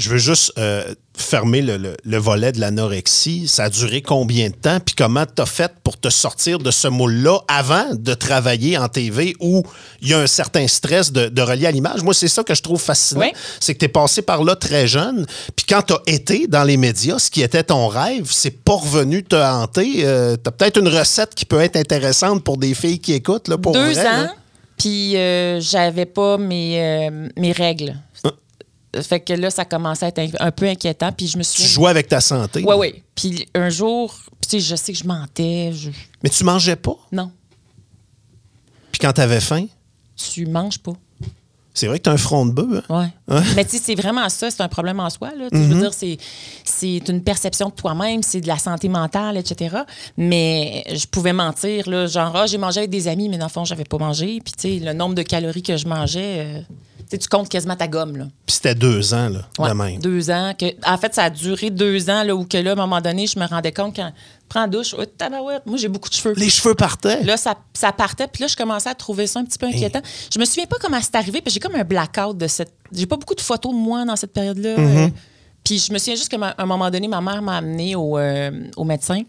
[0.00, 3.46] je veux juste euh, fermer le, le- le volet de l'anorexie.
[3.46, 4.78] Ça a duré combien de temps?
[4.80, 8.88] Puis comment tu as fait pour te sortir de ce moule-là avant de travailler en
[8.88, 9.62] TV où
[10.00, 12.02] il y a un certain stress de, de relier à l'image?
[12.02, 13.20] Moi, c'est ça que je trouve fascinant.
[13.20, 13.32] Oui.
[13.60, 15.26] C'est que tu es passé par là très jeune.
[15.54, 18.74] Puis quand tu as été dans les médias, ce qui était ton rêve, c'est pas
[18.76, 19.92] revenu te hanter.
[20.02, 23.48] tu as peut-être une recette qui peut être intéressante pour des filles qui écoutent.
[23.48, 24.28] Là, pour Deux vrai, ans,
[24.78, 27.96] puis euh, j'avais pas mes, euh, mes règles.
[29.02, 31.12] Fait que là, ça commençait à être un, peu inquiétant.
[31.12, 31.64] Puis je me Tu suis.
[31.64, 32.64] jouais avec ta santé?
[32.66, 33.02] Oui, oui.
[33.14, 35.72] Puis un jour, tu sais, je sais que je mentais.
[35.72, 35.90] je-
[36.24, 36.96] Mais tu mangeais pas?
[37.12, 37.30] Non,
[38.92, 39.66] Puis quand tu avais faim,
[40.16, 40.92] tu manges pas.
[41.72, 42.84] c'est vrai que tu as un front de bœuf.
[42.90, 43.10] hein?
[43.28, 43.40] Ouais.
[43.54, 45.30] Mais tu sais, c'est vraiment ça, c'est un problème en soi.
[45.36, 45.48] Là.
[45.50, 46.18] Tu Je veux dire, c'est,
[47.08, 49.76] une perception de toi-même, c'est de la santé mentale, etc.
[50.16, 53.50] Mais je pouvais mentir, là, genre, ah, j'ai mangé avec des amis, mais dans le
[53.50, 54.40] fond, j'avais pas mangé.
[54.44, 56.74] Puis tu sais, le nombre de calories que je mangeais, euh, tu
[57.10, 58.16] sais, tu comptes quasiment ta gomme.
[58.16, 58.24] Là.
[58.46, 59.98] Puis c'était deux ans, là, Ouais, de même.
[60.00, 60.54] Deux ans.
[60.58, 63.00] Que, en fait, ça a duré deux ans, là, où que là, à un moment
[63.00, 64.12] donné, je me rendais compte quand
[64.48, 65.04] prends douche, oh,
[65.64, 66.34] moi, j'ai beaucoup de cheveux.
[66.36, 67.22] Les cheveux partaient.
[67.22, 70.02] Là, ça, ça partait, puis là, je commençais à trouver ça un petit peu inquiétant.
[70.32, 72.72] Je me souviens pas comment c'est arrivé, puis j'ai comme un blackout de cette.
[72.92, 74.76] J'ai pas beaucoup de photos de moi dans cette période-là.
[74.76, 75.06] Mm-hmm.
[75.06, 75.08] euh,
[75.62, 78.50] Puis je me souviens juste qu'à un moment donné, ma mère m'a amenée au, euh,
[78.76, 79.22] au médecin.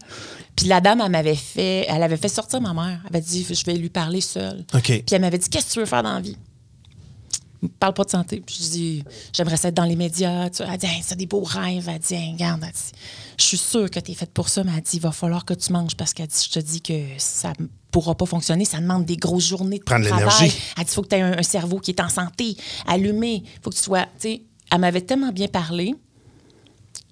[0.56, 3.00] Puis la dame, elle m'avait fait, elle avait fait sortir ma mère.
[3.04, 4.64] Elle avait dit, je vais lui parler seule.
[4.82, 6.36] Puis elle m'avait dit, qu'est-ce que tu veux faire dans la vie?
[7.78, 8.42] Parle pas de santé.
[8.44, 10.50] Puis je dis, j'aimerais ça être dans les médias.
[10.50, 11.88] Tu Elle dit, Hey, c'est des beaux rêves.
[11.88, 12.92] Elle dit, Hey, regarde, elle dit,
[13.38, 15.44] je suis sûre que tu es faite pour ça, mais elle dit, il va falloir
[15.44, 18.64] que tu manges parce qu'elle dit, je te dis que ça ne pourra pas fonctionner.
[18.64, 20.24] Ça demande des grosses journées de Prendre travail.
[20.24, 20.56] l'énergie.
[20.76, 23.42] Elle dit, il faut que tu aies un, un cerveau qui est en santé, allumé.
[23.44, 24.02] Il faut que tu sois.
[24.02, 25.94] Tu sais, elle m'avait tellement bien parlé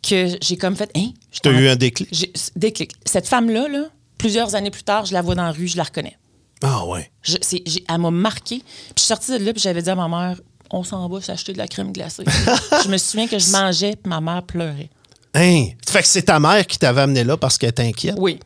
[0.03, 1.11] que j'ai comme fait, hein?
[1.31, 2.11] je Tu as eu un déclic?
[2.57, 2.93] Déclic.
[3.05, 3.85] Cette femme-là, là,
[4.19, 6.17] plusieurs années plus tard, je la vois dans la rue, je la reconnais.
[6.63, 7.11] Ah, ouais.
[7.23, 8.59] Je- c'est- j'ai- elle m'a marqué.
[8.59, 11.21] Puis je suis sortie de là, puis j'avais dit à ma mère, on s'en va
[11.21, 12.25] s'acheter de la crème glacée.
[12.85, 14.91] je me souviens que je mangeais, puis ma mère pleurait.
[15.35, 15.67] Hein?
[15.89, 18.17] Fait que c'est ta mère qui t'avait amené là parce qu'elle était inquiète.
[18.19, 18.39] Oui.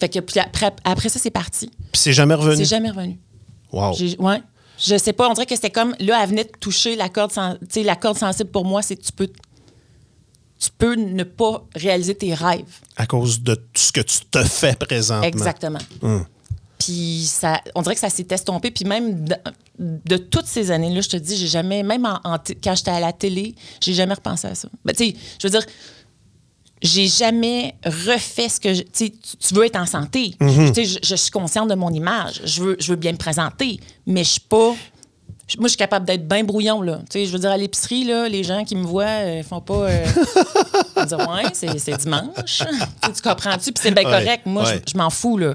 [0.00, 1.68] Fait que puis après, après ça, c'est parti.
[1.68, 2.56] Puis c'est jamais revenu?
[2.56, 3.18] C'est jamais revenu.
[3.72, 3.94] Wow.
[4.18, 4.42] Ouais.
[4.78, 7.30] Je sais pas, on dirait que c'était comme là, elle venait de toucher la corde,
[7.32, 9.28] sen- tu sais, la corde sensible pour moi, c'est que tu peux,
[10.58, 12.64] tu peux ne pas réaliser tes rêves.
[12.96, 15.26] À cause de tout ce que tu te fais présentement.
[15.26, 15.78] Exactement.
[16.02, 16.24] Hum.
[16.84, 18.70] Puis ça, on dirait que ça s'est estompé.
[18.70, 19.36] Puis même de,
[19.78, 23.12] de toutes ces années-là, je te dis, j'ai jamais, même en, quand j'étais à la
[23.12, 24.68] télé, j'ai jamais repensé à ça.
[24.84, 25.66] Ben, tu sais, je veux dire,
[26.82, 30.34] j'ai jamais refait ce que je, tu tu- veux être en santé.
[30.40, 30.84] Mm-hmm.
[30.84, 32.40] Je, je suis consciente de mon image.
[32.44, 34.74] Je veux, je veux bien me présenter, mais je suis pas.
[35.58, 36.98] Moi, je suis capable d'être bien brouillon, là.
[37.10, 39.60] Tu sais, je veux dire, à l'épicerie, là, les gens qui me voient, euh, font
[39.60, 39.74] pas...
[39.90, 40.06] euh,
[40.96, 42.62] ils dire, ouais, c'est, dimanche.
[43.14, 43.72] Tu comprends-tu?
[43.72, 44.46] Puis c'est bien Ouais, correct.
[44.46, 45.54] Moi, je m'en fous, là.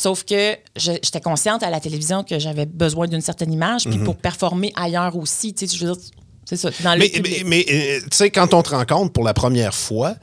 [0.00, 4.14] Sauf que j'étais consciente à la télévision que j'avais besoin d'une certaine image, puis pour
[4.16, 6.02] performer ailleurs aussi, tu sais, je veux dire,
[6.44, 6.70] c'est ça.
[6.84, 9.74] Dans le Mais, mais, mais, euh, tu sais, quand on te rencontre pour la première
[9.74, 10.14] fois,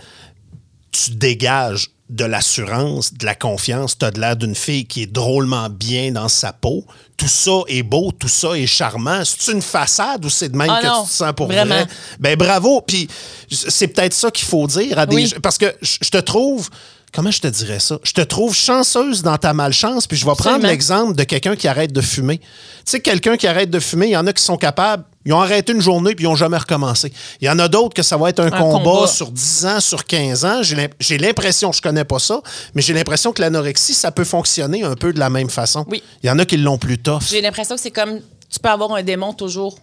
[0.93, 3.97] tu dégages de l'assurance, de la confiance.
[3.97, 6.85] Tu as de l'air d'une fille qui est drôlement bien dans sa peau.
[7.17, 9.23] Tout ça est beau, tout ça est charmant.
[9.25, 11.75] C'est une façade ou c'est de même Ah que non, tu te sens pour vraiment.
[11.75, 11.87] vrai?
[12.19, 12.79] Ben bravo.
[12.81, 13.09] Puis
[13.51, 15.25] c'est peut-être ça qu'il faut dire à des Oui.
[15.27, 16.69] gens- Parce que je te trouve.
[17.15, 17.97] Comment je te dirais ça?
[18.03, 21.67] Je te trouve chanceuse dans ta malchance, puis je vais prendre l'exemple de quelqu'un qui
[21.67, 22.39] arrête de fumer.
[22.39, 22.45] Tu
[22.85, 25.39] sais, quelqu'un qui arrête de fumer, il y en a qui sont capables, ils ont
[25.39, 27.11] arrêté une journée puis ils n'ont jamais recommencé.
[27.41, 29.07] Il y en a d'autres que ça va être un, combat, combat.
[29.07, 30.61] sur 10 ans, sur 15 ans.
[30.61, 32.41] J'ai l'im- J'ai l'impression, je connais pas ça,
[32.75, 35.85] mais j'ai l'impression que l'anorexie, ça peut fonctionner un peu de la même façon.
[35.89, 36.03] Oui.
[36.21, 37.23] Il y en a qui l'ont plus tough.
[37.29, 39.79] J'ai l'impression que c'est comme tu peux avoir un démon toujours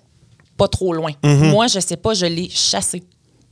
[0.56, 1.10] pas trop loin.
[1.24, 1.50] Mm-hmm.
[1.50, 3.02] Moi, je sais pas, je l'ai chassé.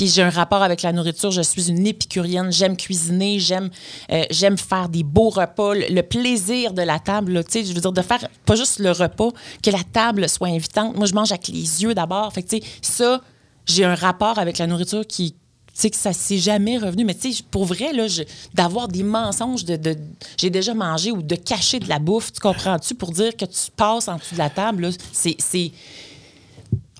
[0.00, 1.30] Puis j'ai un rapport avec la nourriture.
[1.30, 2.50] Je suis une épicurienne.
[2.50, 3.38] J'aime cuisiner.
[3.38, 3.68] J'aime
[4.10, 5.74] euh, faire des beaux repas.
[5.74, 8.92] Le, plaisir de la table, tu sais, je veux dire, de faire pas juste le
[8.92, 9.28] repas,
[9.62, 10.96] que la table soit invitante.
[10.96, 12.32] Moi, je mange avec les yeux d'abord.
[12.32, 13.20] Fait que, tu sais, ça,
[13.66, 15.32] j'ai un rapport avec la nourriture qui.
[15.32, 17.04] Tu sais, que ça s'est jamais revenu.
[17.04, 18.06] Mais tu sais, pour vrai, là,
[18.54, 19.98] d'avoir des mensonges de, de-
[20.38, 23.70] j'ai déjà mangé ou de cacher de la bouffe, tu comprends-tu, pour dire que tu
[23.76, 25.36] passes en dessous de la table, c'est.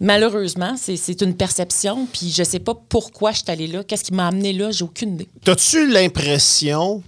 [0.01, 3.85] Malheureusement, c'est une perception, puis je sais pas pourquoi je suis allée là.
[3.85, 4.71] Qu'est-ce qui m'a amené là?
[4.71, 5.29] J'ai aucune idée.
[5.45, 7.03] T'as-tu l'impression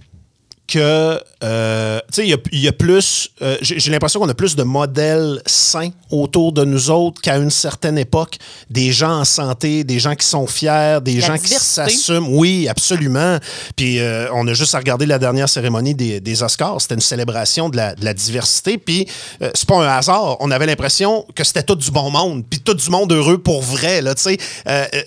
[0.65, 4.29] que, euh, tu sais, il y a- il y, a plus, euh, j'ai l'impression qu'on
[4.29, 8.37] a plus de modèles sains autour de nous autres qu'à une certaine époque.
[8.69, 12.27] Des gens en santé, des gens qui sont fiers, des La gens qui s'assument.
[12.29, 13.37] Oui, absolument.
[13.75, 16.79] Puis euh, on a juste à regarder la dernière cérémonie des, des Oscars.
[16.81, 18.77] C'était une célébration de la, de la diversité.
[18.77, 19.05] Puis
[19.53, 20.37] c'est pas un hasard.
[20.39, 23.61] On avait l'impression que c'était tout du bon monde, puis tout du monde heureux pour
[23.61, 24.01] vrai.
[24.01, 24.37] Là, tu sais.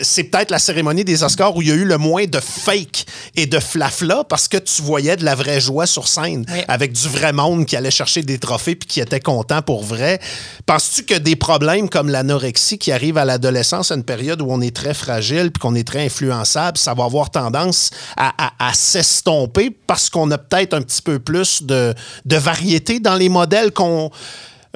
[0.02, 3.06] C'est peut-être la cérémonie des Oscars où il y a eu le moins de fake
[3.36, 6.60] et de flafla parce que tu voyais de la vraie joie sur scène Oui.
[6.68, 10.20] avec du vrai monde qui allait chercher des trophées puis qui était content pour vrai.
[10.66, 14.60] Penses-tu que des problèmes comme l'anorexie qui arrivent à l'adolescence à une période où on
[14.60, 18.74] est très fragile puis qu'on est très influençable, ça va avoir tendance à, à- à
[18.74, 23.72] s'estomper parce qu'on a peut-être un petit peu plus de, de variété dans les modèles
[23.72, 24.10] qu'on...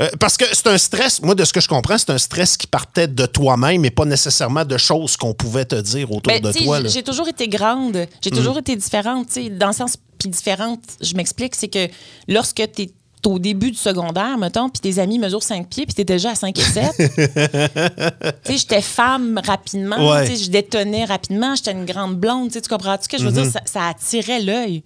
[0.00, 2.56] Euh, parce que c'est un stress, moi de ce que je comprends, c'est un stress
[2.56, 6.40] qui partait de toi-même et pas nécessairement de choses qu'on pouvait te dire autour Ben,
[6.40, 6.80] de toi.
[6.86, 9.26] j'ai- toujours été grande, j'ai toujours été différente.
[9.28, 11.88] tu sais, Dans le sens, puis différente, je m'explique, c'est que
[12.28, 12.90] lorsque tu es
[13.26, 16.30] au début du secondaire, mettons, puis tes amis mesurent 5 pieds, puis tu es déjà
[16.30, 16.84] à 5 et 7.
[18.44, 20.26] tu sais, j'étais femme rapidement, Ouais.
[20.28, 23.18] tu sais, je détonnais rapidement, j'étais une grande blonde, tu sais, tu comprends-tu ce que
[23.18, 23.42] je veux Mm-hmm.
[23.42, 23.52] dire?
[23.52, 24.82] Ça, ça attirait l'œil.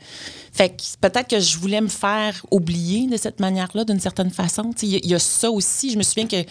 [0.52, 4.72] Fait que peut-être que je voulais me faire oublier de cette manière-là, d'une certaine façon.
[4.76, 5.90] Tu sais, Il y, a- il y a ça aussi.
[5.90, 6.44] Je me souviens que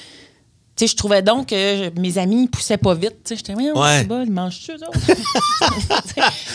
[0.77, 3.15] sais, je trouvais donc que mes amis poussaient pas vite.
[3.29, 3.99] J'étais, voyons, Ouais.
[3.99, 4.99] c'est bon, ils mangent-tu, eux autres?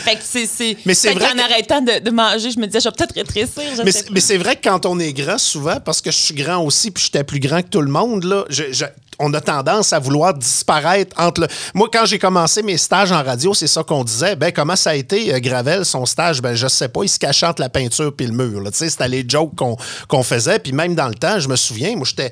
[0.04, 0.46] fait que c'est.
[0.46, 3.14] c'est Mais c'est vrai que- arrêtant de, de manger, je me disais, je vais peut-être
[3.14, 3.62] rétrécir.
[4.12, 6.90] mais c'est vrai que quand on est grand, souvent, parce que je suis grand aussi,
[6.90, 8.84] puis j'étais plus grand que tout le monde, là, je- je-
[9.18, 11.48] on a tendance à vouloir disparaître entre le.
[11.74, 14.36] Moi, quand j'ai commencé mes stages en radio, c'est ça qu'on disait.
[14.36, 16.40] Ben, comment ça a été, euh, Gravel, son stage?
[16.40, 17.02] Ben, je sais pas.
[17.02, 18.62] Il se cachait entre la peinture puis le mur.
[18.70, 19.54] Tu sais, c'était les jokes
[20.08, 20.58] qu'on faisait.
[20.58, 22.30] Puis même dans le temps, je me souviens, moi, j'étais.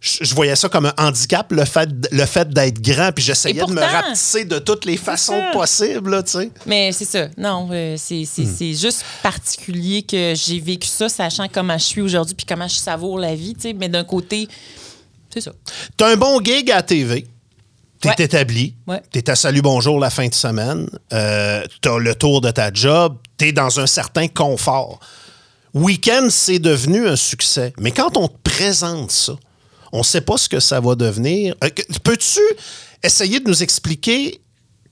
[0.00, 3.72] Je voyais ça comme un handicap, le fait, le fait d'être grand, puis j'essayais de
[3.72, 5.50] me rapetisser de toutes les façons ça.
[5.52, 6.50] possibles, là, tu sais.
[6.66, 7.26] Mais c'est ça.
[7.36, 8.54] Non, euh, c'est c'est- Hmm.
[8.56, 12.76] c'est juste particulier que j'ai vécu ça, sachant comment je suis aujourd'hui puis comment je
[12.76, 13.54] savoure la vie.
[13.56, 13.72] tu sais.
[13.72, 14.46] Mais d'un côté,
[15.32, 15.52] c'est ça.
[15.96, 17.26] T'as un bon gig à la TV.
[18.00, 18.14] T'es Ouais.
[18.18, 18.74] établi.
[18.86, 19.02] Ouais.
[19.10, 20.88] T'es à Salut Bonjour la fin de semaine.
[21.12, 23.16] Euh, T'as le tour de ta job.
[23.36, 25.00] T'es dans un certain confort.
[25.74, 27.72] Week-end, c'est devenu un succès.
[27.78, 29.34] Mais quand on te présente ça,
[29.92, 31.56] on sait pas ce que ça va devenir.
[31.64, 31.70] Euh,
[32.04, 32.40] Peux-tu
[33.02, 34.40] essayer de nous expliquer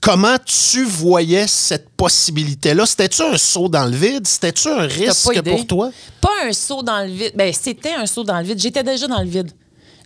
[0.01, 2.87] comment tu voyais cette possibilité-là?
[2.87, 4.27] C'était-tu un saut dans le vide?
[4.27, 5.91] C'était-tu un risque pour toi?
[6.21, 7.33] Pas un saut dans le vide.
[7.37, 8.59] Ben, c'était un saut dans le vide.
[8.61, 9.53] J'étais déjà dans le vide.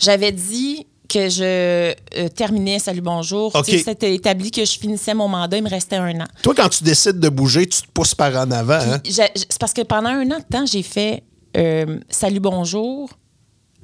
[0.01, 3.53] J'avais dit que je euh, terminais Salut Bonjour.
[3.67, 5.57] C'était établi que je finissais mon mandat.
[5.59, 6.27] Il me restait un an.
[6.43, 8.75] Toi, quand tu décides de bouger, tu te pousses par en avant.
[8.81, 9.01] hein?
[9.05, 11.23] C'est parce que pendant un an de temps, j'ai fait
[11.57, 13.11] euh, Salut Bonjour,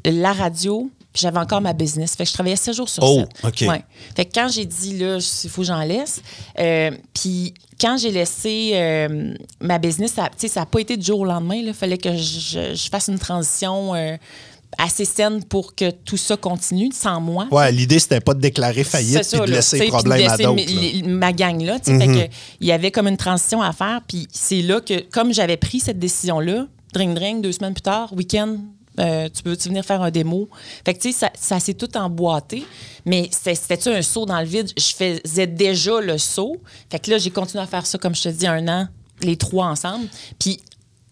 [0.05, 2.14] la radio, puis j'avais encore ma business.
[2.14, 3.44] Fait que je travaillais 7 jours sur Oh, 7.
[3.44, 3.68] OK.
[3.68, 3.83] Ouais.
[4.14, 6.22] Fait que quand j'ai dit, là, il faut que j'en laisse,
[6.61, 11.24] euh, puis quand j'ai laissé euh, ma business, ça n'a pas été du jour au
[11.24, 11.57] lendemain.
[11.57, 14.16] Il fallait que je, je fasse une transition euh,
[14.78, 17.46] assez saine pour que tout ça continue sans moi.
[17.50, 20.56] Ouais, l'idée, c'était pas de déclarer faillite puis de là, laisser de problèmes à d'autres.
[20.56, 21.02] là.
[21.06, 21.10] Mhm.
[21.18, 21.78] ma gang là.
[21.78, 21.98] tu sais.
[21.98, 24.00] Fait que il y avait comme une transition à faire.
[24.06, 28.12] Puis c'est là que, comme j'avais pris cette décision-là, dring dring, deux semaines plus tard,
[28.14, 28.56] week-end,
[28.98, 30.48] euh, tu peux-tu venir faire un démo?
[30.84, 32.64] Fait que tu sais, ça, ça s'est tout emboîté.
[33.04, 34.70] Mais c'était- c'était-tu un saut dans le vide?
[34.76, 36.56] Je faisais déjà le saut.
[36.90, 38.88] Fait que là, j'ai continué à faire ça, comme je te dis, un an,
[39.20, 40.06] les trois ensemble.
[40.38, 40.60] Puis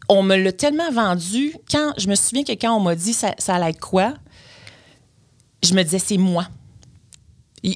[0.08, 1.54] on me l'a tellement vendu.
[1.70, 4.14] Quand, je me souviens que quand on m'a dit ça, ça allait être quoi,
[5.62, 6.46] je me disais, c'est moi.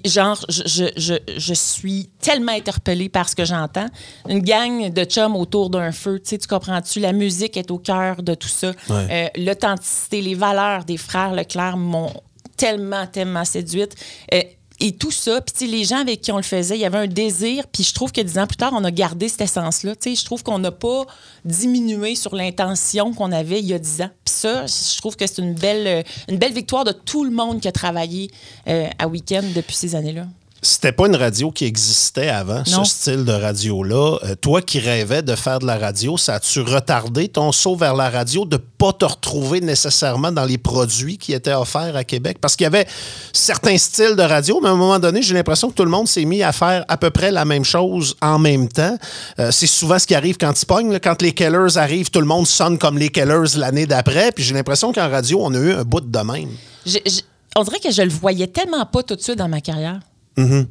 [0.04, 3.86] Genre, je, je, je, je suis tellement interpellée par ce que j'entends.
[4.28, 7.00] Une gang de chums autour d'un feu, tu sais, tu comprends-tu?
[7.00, 8.72] La musique est au cœur de tout ça.
[8.90, 9.06] Ouais.
[9.10, 12.12] Euh, L'authenticité, les valeurs des frères Leclerc m'ont
[12.58, 13.94] tellement, tellement séduite.
[14.34, 14.42] Euh,
[14.80, 17.06] et tout ça, puis les gens avec qui on le faisait, il y avait un
[17.06, 19.94] désir, puis je trouve que dix ans plus tard, on a gardé cette essence-là.
[20.04, 21.04] Je trouve qu'on n'a pas
[21.44, 24.10] diminué sur l'intention qu'on avait il y a dix ans.
[24.24, 27.68] Puis ça, je trouve que c'est une belle, euh, victoire de tout le monde qui
[27.68, 28.30] a travaillé
[28.68, 30.26] euh, à Week-end depuis ces années-là.
[30.60, 32.82] C'était pas une radio qui existait avant, Non.
[32.84, 34.18] ce style de radio-là.
[34.24, 37.94] Euh, toi qui rêvais de faire de la radio, ça a-tu retardé ton saut vers
[37.94, 42.38] la radio de pas te retrouver nécessairement dans les produits qui étaient offerts à Québec?
[42.40, 42.88] Parce qu'il y avait
[43.32, 46.08] certains styles de radio, mais à un moment donné, j'ai l'impression que tout le monde
[46.08, 48.98] s'est mis à faire à peu près la même chose en même temps.
[49.38, 50.92] Euh, c'est souvent ce qui arrive quand ils pognent.
[50.92, 50.98] là.
[50.98, 54.32] Quand les Kellers arrivent, tout le monde sonne comme les Kellers l'année d'après.
[54.32, 56.50] Puis j'ai l'impression qu'en radio, on a eu un bout de même.
[56.84, 57.20] Je- je-
[57.54, 60.00] on dirait que je le voyais tellement pas tout de suite dans ma carrière.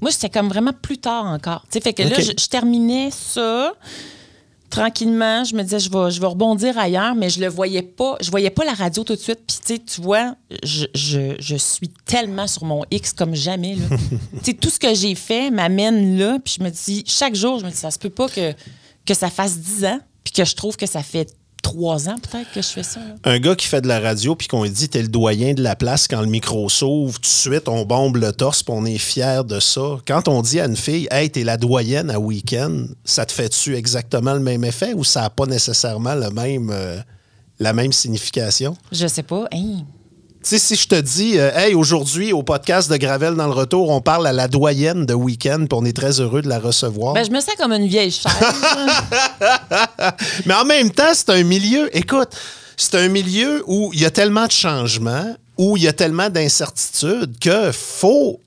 [0.01, 1.61] Moi, c'était comme vraiment plus tard encore.
[1.63, 3.73] Tu sais, fait que là, je, je terminais ça
[4.69, 5.43] tranquillement.
[5.45, 8.17] Je me disais, je vais, je vais rebondir ailleurs, mais je le voyais pas.
[8.21, 9.39] Je voyais pas la radio tout de suite.
[9.47, 13.75] Puis, tu sais, tu vois, je, je- je suis tellement sur mon X comme jamais.
[13.75, 13.85] là.
[14.43, 16.37] tu sais, tout ce que j'ai fait m'amène là.
[16.43, 18.53] Puis, je me dis, chaque jour, je me dis, ça se peut pas que,
[19.05, 21.33] que ça fasse 10 ans, puis que je trouve que ça fait
[21.67, 23.01] trois ans peut-être que je fais ça.
[23.01, 23.15] là.
[23.25, 25.61] un gars qui fait de la radio puis qu'on lui dit t'es le doyen de
[25.61, 28.85] la place quand le micro s'ouvre, tout de suite on bombe le torse puis on
[28.85, 29.97] est fier de ça.
[30.07, 33.75] Quand on dit à une fille hey t'es la doyenne à week-end, ça te fait-tu
[33.75, 36.99] exactement le même effet ou ça n'a pas nécessairement le même euh,
[37.59, 38.77] la même signification?
[38.91, 39.45] Je sais pas.
[40.47, 43.89] Sais, si je te dis, euh, hey, aujourd'hui, au podcast de Gravel dans le retour,
[43.89, 47.15] on parle à la doyenne de week-end, puis on est très heureux de la recevoir.
[47.15, 48.31] Ben, je me sens comme une vieille chaise.
[50.45, 52.29] Mais en même temps, c'est un milieu, écoute,
[52.77, 56.29] c'est un milieu où il y a tellement de changements, où il y a tellement
[56.29, 58.39] d'incertitudes que faut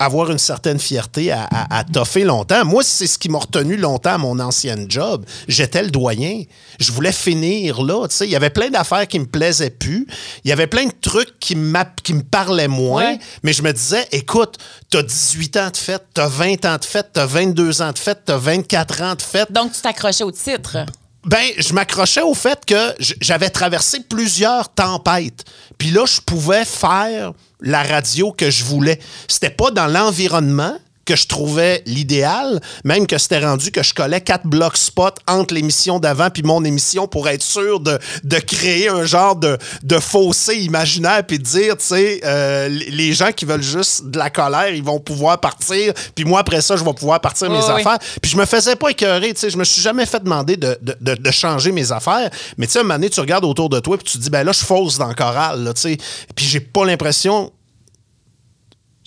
[0.00, 2.64] avoir une certaine fierté à, à, à toffer longtemps.
[2.64, 5.24] Moi, c'est ce qui m'a retenu longtemps à mon ancienne job.
[5.46, 6.42] J'étais le doyen.
[6.80, 8.08] Je voulais finir là.
[8.08, 8.24] tu sais.
[8.26, 10.06] Il y avait plein d'affaires qui me plaisaient plus.
[10.44, 11.54] Il y avait plein de trucs qui,
[12.02, 13.12] qui me parlaient moins.
[13.12, 13.18] Ouais.
[13.42, 14.56] Mais je me disais, écoute,
[14.88, 18.22] t'as 18 ans de fête, t'as 20 ans de fête, t'as 22 ans de fête,
[18.24, 19.52] t'as 24 ans de fête.
[19.52, 20.78] Donc, tu t'accrochais au titre.
[21.24, 25.44] Ben, je m'accrochais au fait que j'avais traversé plusieurs tempêtes.
[25.76, 28.98] Puis là, je pouvais faire la radio que je voulais.
[29.28, 30.78] C'était pas dans l'environnement
[31.10, 35.54] que je trouvais l'idéal, même que c'était rendu que je collais quatre blocs spot entre
[35.54, 39.98] l'émission d'avant puis mon émission pour être sûr de, de créer un genre de, de
[39.98, 44.30] fossé imaginaire puis de dire, tu sais, euh, les gens qui veulent juste de la
[44.30, 47.64] colère, ils vont pouvoir partir, puis moi, après ça, je vais pouvoir partir mes Oui,
[47.64, 47.98] affaires.
[48.22, 50.78] Puis je me faisais pas écœurer, tu sais, je me suis jamais fait demander de,
[50.80, 52.30] de- de- changer mes affaires.
[52.56, 54.30] Mais tu sais, un moment donné, tu regardes autour de toi puis tu te dis,
[54.30, 55.96] ben là, je fausse dans le choral, tu sais.
[56.36, 57.50] Puis j'ai pas l'impression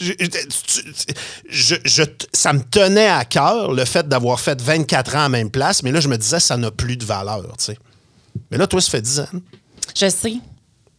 [0.04, 0.14] je-
[1.50, 5.30] je- je- ça me tenait à cœur le fait d'avoir fait 24 ans à la
[5.30, 7.78] même place, mais là, je me disais, ça n'a plus de valeur, tu sais.
[8.52, 9.28] Mais là, toi, ça fait 10 ans.
[9.96, 10.34] Je sais.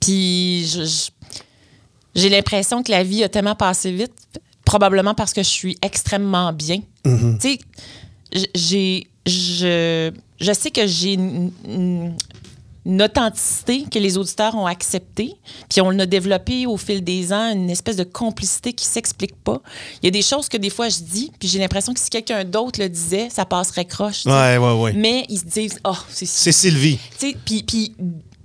[0.00, 0.66] Puis
[2.14, 4.12] j'ai l'impression que la vie a tellement passé vite,
[4.64, 6.80] probablement parce que je suis extrêmement bien.
[7.04, 7.38] Mm-hmm.
[7.38, 7.58] Tu
[8.32, 11.16] sais, j'ai, je, je sais que j'ai
[12.84, 15.34] une, authenticité que les auditeurs ont acceptée,
[15.68, 19.60] puis on a développé au fil des ans une espèce de complicité qui s'explique pas.
[20.02, 22.10] Il y a des choses que des fois je dis, puis j'ai l'impression que si
[22.10, 24.26] quelqu'un d'autre le disait, ça passerait croche.
[24.26, 24.92] Ouais, ouais, ouais.
[24.94, 26.98] Mais ils se disent, oh, c'est C'est Sylvie.
[27.18, 27.94] tu sais, puis, puis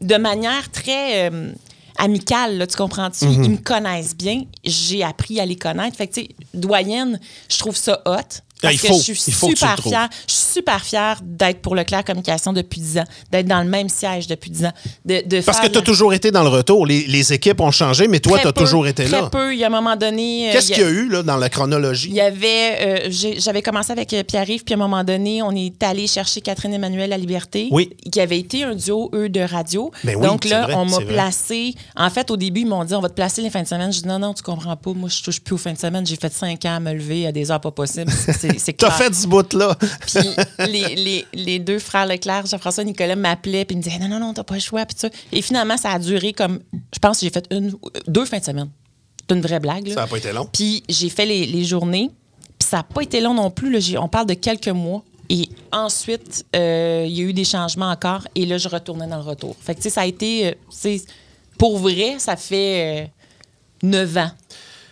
[0.01, 1.51] de manière très euh,
[1.97, 3.25] amicale, là, tu comprends-tu?
[3.25, 3.43] Mhm.
[3.43, 4.43] Ils me connaissent bien.
[4.63, 5.95] J'ai appris à les connaître.
[5.95, 7.19] Fait que, tu sais, doyenne,
[7.49, 8.41] je trouve ça hot.
[8.61, 10.09] Ah, Parce il que je suis Il faut le super fière.
[10.27, 13.87] Je suis super fière d'être pour Leclerc Communication depuis 10 ans, d'être dans le même
[13.87, 14.73] siège depuis 10 ans.
[15.05, 16.85] De, de Parce que tu as la- toujours été dans le retour.
[16.85, 19.29] Les, les équipes ont changé, mais toi, tu as peu, toujours été très là.
[19.29, 19.53] peu.
[19.53, 20.49] Il y a un moment donné.
[20.49, 22.09] euh, Qu'est-ce qu'il y a eu là, dans la chronologie?
[22.09, 25.51] Il y avait, euh, j'avais commencé avec euh, Pierre-Yves, puis à un moment donné, on
[25.51, 27.89] est allé chercher Catherine Emmanuel à Liberté, Oui.
[28.11, 29.91] qui avait été un duo, eux, de radio.
[30.03, 31.75] Ben oui, Donc là, vrai, on m'a placé.
[31.95, 33.93] En fait, au début, ils m'ont dit, on va te placer les fins de semaine.
[33.93, 34.91] Je dis, non, non, tu comprends pas.
[34.91, 36.05] Moi, je touche plus aux fins de semaine.
[36.05, 38.11] J'ai fait cinq ans à me lever à des heures pas possibles.
[38.57, 39.75] C'est T'as fait ce bout-là.
[39.75, 40.19] Puis
[40.69, 44.19] les, les- les deux frères Leclerc, Jean-François et Nicolas, m'appelaient puis me disaient, non, non,
[44.19, 44.85] non, t'as pas le choix.
[44.85, 45.09] Puis ça.
[45.31, 46.59] Et finalement, ça a duré comme,
[46.93, 47.73] je pense que j'ai fait une,
[48.07, 48.69] deux fins de semaine.
[49.27, 49.87] C'est une vraie blague.
[49.87, 49.93] là.
[49.93, 50.49] Ça n'a pas été long.
[50.51, 52.09] Puis j'ai fait les, les journées.
[52.57, 53.71] Puis ça n'a pas été long non plus.
[53.71, 54.01] là.
[54.01, 55.03] On parle de quelques mois.
[55.29, 58.27] Et ensuite, euh, il y a eu des changements encore.
[58.33, 59.55] Et là, je retournais dans le retour.
[59.61, 60.47] Fait que, tu sais, ça a été.
[60.85, 60.97] euh,
[61.57, 63.07] pour vrai, ça fait euh,
[63.83, 64.31] neuf ans.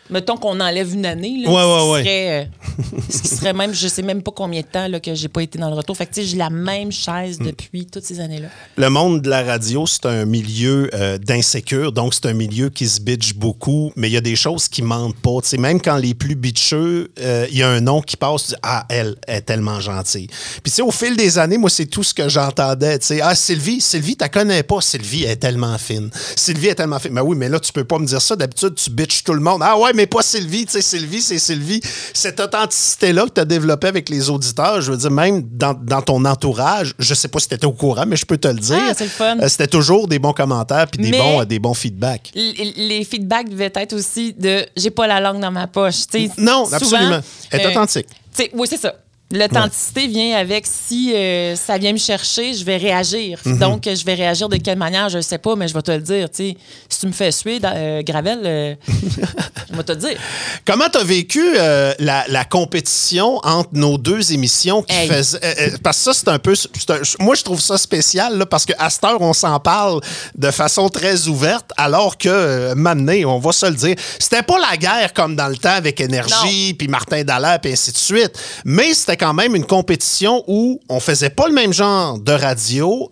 [0.10, 1.44] Mettons qu'on enlève une année.
[1.44, 2.04] Là, Ouais, ce ouais, qui ouais.
[2.04, 5.14] serait, euh, ce qui serait même, je sais même pas combien de temps là, que
[5.16, 5.98] j'ai pas été dans le retour.
[5.98, 8.48] Fait que, tu sais, j'ai la même chaise depuis toutes ces années-là.
[8.78, 12.88] Le monde de la radio, c'est un milieu euh, d'insécure, donc c'est un milieu qui
[12.88, 15.42] se bitch beaucoup, mais il y a des choses qui mentent pas.
[15.44, 18.44] Tu sais, même quand les plus bitcheux, euh, il y a un nom qui passe,
[18.46, 20.28] tu dis, ah, elle est tellement gentille.
[20.28, 23.00] Puis tu sais, au fil des années, moi, c'est tout ce que j'entendais.
[23.00, 24.82] Tu sais, ah, Sylvie, Sylvie, tu connais pas.
[24.82, 26.10] Sylvie est tellement fine.
[26.36, 27.12] Sylvie est tellement fine.
[27.14, 28.36] Mais oui, mais là, tu peux pas me dire ça.
[28.36, 29.62] D'habitude, tu bitches tout le monde.
[29.64, 30.66] Ah ouais, mais pas Sylvie.
[30.66, 31.82] Tu sais, Sylvie, c'est Sylvie.
[32.14, 36.02] Cette authenticité-là que tu as développée avec les auditeurs, je veux dire, même dans, dans
[36.02, 38.54] ton entourage, je sais pas si tu étais au courant, mais je peux te le
[38.60, 38.78] dire.
[38.80, 39.44] Ah, le.
[39.44, 42.32] Euh, C'était toujours des bons commentaires puis des, Mais- bons, euh, des bons feedbacks.
[42.36, 46.08] Les feedbacks devaient être aussi de j'ai pas la langue dans ma poche.
[46.12, 47.20] Tu sais, Non, souvent, absolument.
[47.52, 48.08] Est euh, authentique.
[48.54, 48.94] oui, c'est ça.
[49.32, 53.40] L'authenticité vient avec si euh, ça vient me chercher, je vais réagir.
[53.44, 53.60] Mhm.
[53.60, 56.00] Donc, je vais réagir de quelle manière, je sais pas, mais je vais te le
[56.00, 56.30] dire.
[56.30, 56.58] tu sais.
[56.88, 60.18] Si tu me fais suer, euh, Gravel, euh, je vais te le dire.
[60.66, 65.08] Comment tu as vécu la, la compétition entre nos deux émissions qui Hey.
[65.10, 65.40] faisaient.
[65.84, 66.54] parce que ça, c'est un peu.
[66.90, 70.00] un- moi, je trouve ça spécial, là, parce qu'à cette heure, on s'en parle
[70.36, 74.78] de façon très ouverte, alors que, Mané, on va se le dire, c'était pas la
[74.78, 78.32] guerre comme dans le temps avec Énergie, puis Martin Dallaire, puis ainsi de suite.
[78.64, 83.12] Mais c'était quand même une compétition où on faisait pas le même genre de radio,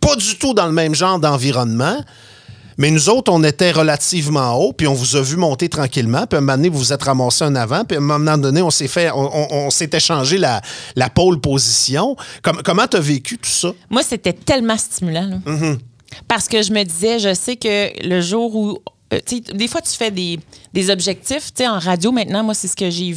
[0.00, 1.96] pas du tout dans le même genre d'environnement.
[2.78, 6.26] Mais nous autres, on était relativement haut, puis on vous a vu monter tranquillement.
[6.26, 7.84] Puis à un moment donné, vous vous êtes ramassé en avant.
[7.84, 10.62] Puis à un moment donné, on s'est fait, on, on- on s'est échangé la,
[10.96, 12.16] la pole position.
[12.42, 13.72] Comme- comment tu as vécu tout ça?
[13.90, 15.26] Moi, c'était tellement stimulant.
[15.28, 15.36] là.
[15.46, 15.78] Mm-hmm.
[16.26, 18.78] Parce que je me disais, je sais que le jour où.
[19.12, 19.18] Euh,
[19.54, 20.38] des fois, tu fais des,
[20.72, 21.50] des objectifs.
[21.60, 23.14] En radio, maintenant, moi, c'est ce que j'ai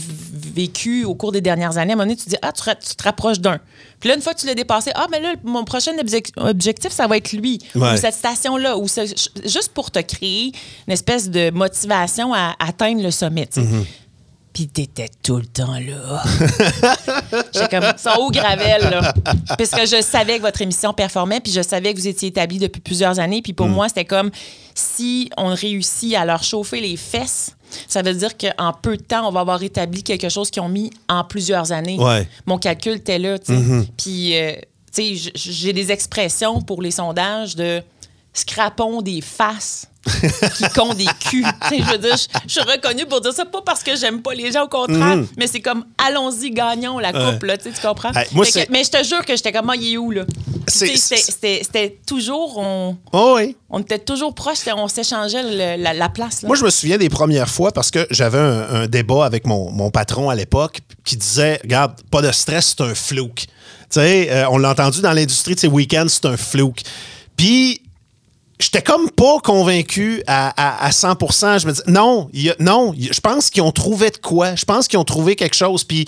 [0.53, 1.91] vécu au cours des dernières années.
[1.91, 2.63] À un moment donné, tu dis, ah, tu,
[2.95, 3.59] te rapproches d'un.
[3.99, 6.91] Puis là, une fois que tu l'as dépassé, ah, mais là, mon prochain obje- objectif,
[6.91, 7.59] ça va être lui.
[7.75, 7.93] Ouais.
[7.93, 8.77] Ou cette station-là.
[8.77, 9.13] Ou ce-
[9.45, 10.51] juste pour te créer
[10.87, 13.47] une espèce de motivation à atteindre le sommet.
[13.51, 13.61] sais.
[14.55, 14.67] Mm-hmm.
[14.67, 16.23] Puis t'étais tout le temps là.
[17.53, 19.13] J'étais comme ça haut gravel, là?
[19.57, 22.81] Puisque je savais que votre émission performait, puis je savais que vous étiez établi depuis
[22.81, 23.41] plusieurs années.
[23.41, 23.55] Puis Mm.
[23.55, 24.31] pour moi, c'était comme
[24.73, 27.51] si on réussit à leur chauffer les fesses,
[27.87, 30.69] ça veut dire qu'en peu de temps, on va avoir établi quelque chose qu'ils ont
[30.69, 31.97] mis en plusieurs années.
[31.97, 32.21] Ouais.
[32.21, 32.27] Mm-hmm.
[32.45, 33.87] Mon calcul était là, tu sais.
[33.97, 34.53] Puis, euh,
[34.93, 37.81] tu sais, j'ai des expressions pour les sondages de
[38.33, 39.87] scrapons des faces
[40.57, 41.45] qui comptent des culs.
[41.69, 44.21] Tu je veux dire, je, je suis reconnue pour dire ça, pas parce que j'aime
[44.21, 47.81] pas les gens, au contraire, mais c'est comme allons-y, gagnons la coupe, là, tu tu
[47.81, 48.11] comprends?
[48.13, 49.97] Hey, moi, Fait que- c'est- mais je te jure que j'étais comme, ah, il est
[49.97, 50.23] où, là?
[50.67, 53.55] Tu C'était toujours, on, Oh oui.
[53.69, 56.41] on était toujours proches, c'était- on s'échangeait la, la place.
[56.41, 56.47] Là.
[56.47, 59.71] Moi, je me souviens des premières fois parce que j'avais un, un débat avec mon,
[59.71, 63.35] mon patron à l'époque qui disait Regarde, pas de stress, c'est un flouk.
[63.35, 63.45] Tu
[63.89, 66.79] sais, euh, on l'a entendu dans l'industrie de ces week-ends, c'est un flouk.
[67.37, 67.81] Puis,
[68.59, 70.49] j'étais comme pas convaincu à,
[70.83, 71.13] à, à 100
[71.59, 73.71] Je me dis Non, il y a- non, il y a- je pense qu'ils ont
[73.71, 74.55] trouvé de quoi.
[74.55, 75.83] Je pense qu'ils ont trouvé quelque chose.
[75.83, 76.05] Puis,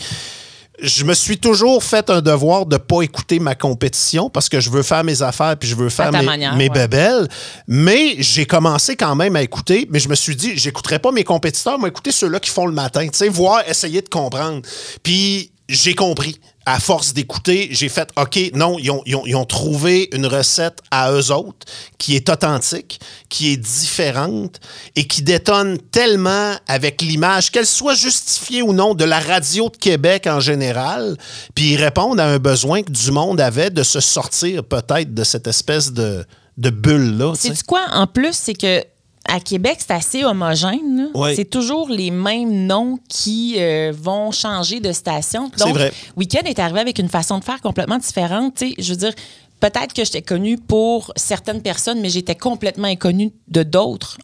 [0.79, 4.69] je me suis toujours fait un devoir de pas écouter ma compétition parce que je
[4.69, 6.69] veux faire mes affaires puis je veux faire mes, manière, mes ouais.
[6.69, 7.27] bébelles.
[7.67, 11.23] Mais j'ai commencé quand même à écouter, mais je me suis dit, j'écouterai pas mes
[11.23, 14.61] compétiteurs, mais écouter ceux-là qui font le matin, tu sais, voir, essayer de comprendre.
[15.01, 16.39] Puis j'ai compris.
[16.69, 20.25] À force d'écouter, j'ai fait OK, non, ils ont, ils ont- ils ont trouvé une
[20.25, 21.65] recette à eux autres
[21.97, 22.99] qui est authentique,
[23.29, 24.59] qui est différente
[24.97, 29.77] et qui détonne tellement avec l'image, qu'elle soit justifiée ou non, de la radio de
[29.77, 31.15] Québec en général.
[31.55, 35.23] Puis ils répondent à un besoin que du monde avait de se sortir peut-être de
[35.23, 36.25] cette espèce de,
[36.57, 37.31] de bulle-là.
[37.39, 37.85] C'est quoi?
[37.93, 38.83] En plus, c'est que
[39.27, 41.09] à Québec, c'est assez homogène.
[41.13, 41.35] Oui.
[41.35, 45.51] C'est toujours les mêmes noms qui euh, vont changer de station.
[45.57, 45.91] Donc, vrai.
[46.15, 48.63] Weekend est arrivé avec une façon de faire complètement différente.
[48.77, 49.13] Je veux dire,
[49.59, 54.17] peut-être que j'étais connue pour certaines personnes, mais j'étais complètement inconnue de d'autres,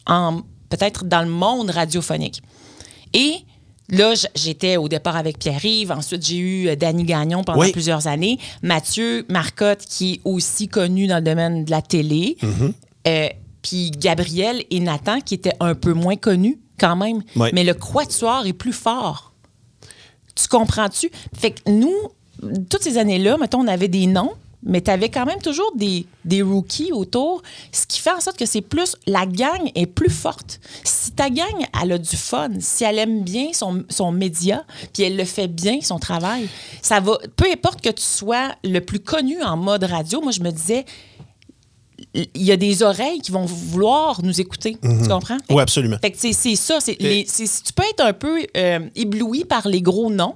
[0.68, 2.42] peut-être dans le monde radiophonique.
[3.12, 3.36] Et
[3.90, 5.92] là, j'étais au départ avec Pierre-Yves.
[5.92, 7.72] Ensuite, j'ai eu euh, Danny Gagnon pendant Oui.
[7.72, 8.38] plusieurs années.
[8.62, 12.36] Mathieu Marcotte, qui est aussi connu dans le domaine de la télé.
[12.42, 12.72] Mm-hmm.
[13.06, 13.28] Euh,
[13.64, 17.22] Puis Gabriel et Nathan, qui étaient un peu moins connus quand même.
[17.54, 19.32] Mais le quatuor est plus fort.
[20.36, 21.10] Tu comprends-tu?
[21.34, 21.96] Fait que nous,
[22.68, 26.06] toutes ces années-là, mettons, on avait des noms, mais tu avais quand même toujours des,
[26.26, 27.42] des rookies autour,
[27.72, 28.96] ce qui fait en sorte que c'est plus.
[29.06, 30.60] La gang est plus forte.
[30.82, 35.04] Si ta gang, elle a du fun, si elle aime bien son, son média, puis
[35.04, 36.48] elle le fait bien, son travail,
[36.82, 37.18] ça va.
[37.36, 40.84] Peu importe que tu sois le plus connu en mode radio, moi, je me disais.
[42.14, 44.76] Il y a des oreilles qui vont vouloir nous écouter.
[44.82, 45.38] Tu comprends?
[45.50, 45.96] Oui, absolument.
[46.00, 46.78] Fait que c'est c'est ça.
[47.00, 50.34] les- c'est- tu peux être un peu euh, ébloui par les gros noms,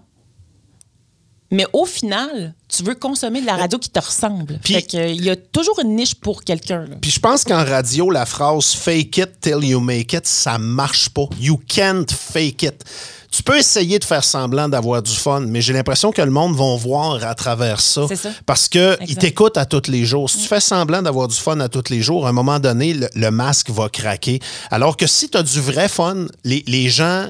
[1.50, 4.58] mais au final, tu veux consommer de la radio qui te ressemble.
[4.62, 6.84] Puis- fait que, il y a toujours une niche pour quelqu'un.
[7.00, 11.08] Puis je pense qu'en radio, la phrase fake it till you make it, ça marche
[11.08, 11.24] pas.
[11.40, 12.84] You can't fake it.
[13.30, 16.56] Tu peux essayer de faire semblant d'avoir du fun, mais j'ai l'impression que le monde
[16.56, 18.06] va voir à travers ça.
[18.08, 18.30] C'est ça.
[18.46, 20.30] Parce qu'ils t'écoutent à tous les jours.
[20.30, 22.94] Si tu fais semblant d'avoir du fun à tous les jours, à un moment donné,
[22.94, 24.40] le, le masque va craquer.
[24.70, 27.26] Alors que si tu as du vrai fun, les, les gens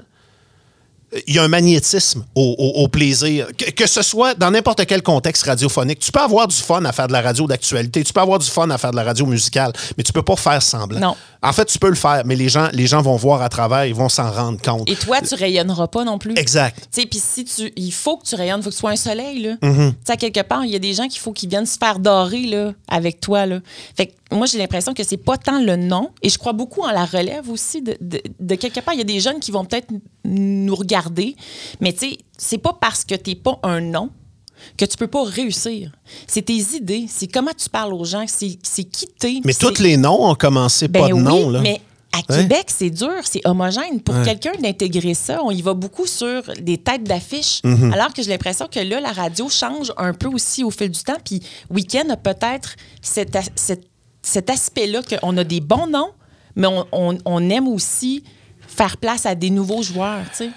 [1.26, 3.46] il y a un magnétisme au, au- au plaisir.
[3.56, 5.98] Que, que ce soit dans n'importe quel contexte radiophonique.
[6.00, 8.46] Tu peux avoir du fun à faire de la radio d'actualité, tu peux avoir du
[8.46, 11.00] fun à faire de la radio musicale, mais tu peux pas faire semblant.
[11.00, 11.16] Non.
[11.40, 13.86] En fait, tu peux le faire, mais les gens, les gens vont voir à travers,
[13.86, 14.88] ils vont s'en rendre compte.
[14.90, 16.34] Et toi, tu rayonneras pas non plus.
[16.36, 16.76] Exact.
[16.92, 18.90] Tu sais, puis si tu, il faut que tu rayonnes, il faut que tu sois
[18.90, 19.54] un soleil, là.
[19.62, 19.90] Mm-hmm.
[19.90, 22.00] Tu sais, quelque part, il y a des gens qu'il faut qu'ils viennent se faire
[22.00, 23.61] dorer, là, avec toi, là.
[23.96, 26.83] Fait que moi, j'ai l'impression que c'est pas tant le nom, et je crois beaucoup
[26.83, 27.81] en la relève aussi.
[27.83, 29.89] De, de- de quelque part, il y a des jeunes qui vont peut-être
[30.24, 31.35] nous regarder,
[31.81, 34.11] mais tu sais, c'est pas parce que t'es pas un nom
[34.76, 35.93] que tu peux pas réussir.
[36.26, 39.41] C'est tes idées, c'est comment tu parles aux gens, c'est c'est qui t'es.
[39.45, 41.49] Mais tous les noms ont commencé ben pas de oui, nom.
[41.51, 41.61] Là.
[41.61, 41.81] mais
[42.12, 42.22] à.
[42.22, 44.01] Québec, c'est dur, c'est homogène.
[44.01, 47.61] Pour quelqu'un d'intégrer ça, on y va beaucoup sur des têtes d'affiche.
[47.62, 47.93] Mm-hmm.
[47.93, 51.03] Alors que j'ai l'impression que là, la radio change un peu aussi au fil du
[51.03, 51.18] temps.
[51.24, 53.51] Puis Weekend a peut-être cet, as-
[54.23, 56.11] cet- aspect-là qu'on a des bons noms,
[56.57, 58.25] mais on, on- on aime aussi
[58.66, 60.51] faire place à des nouveaux joueurs, tu sais.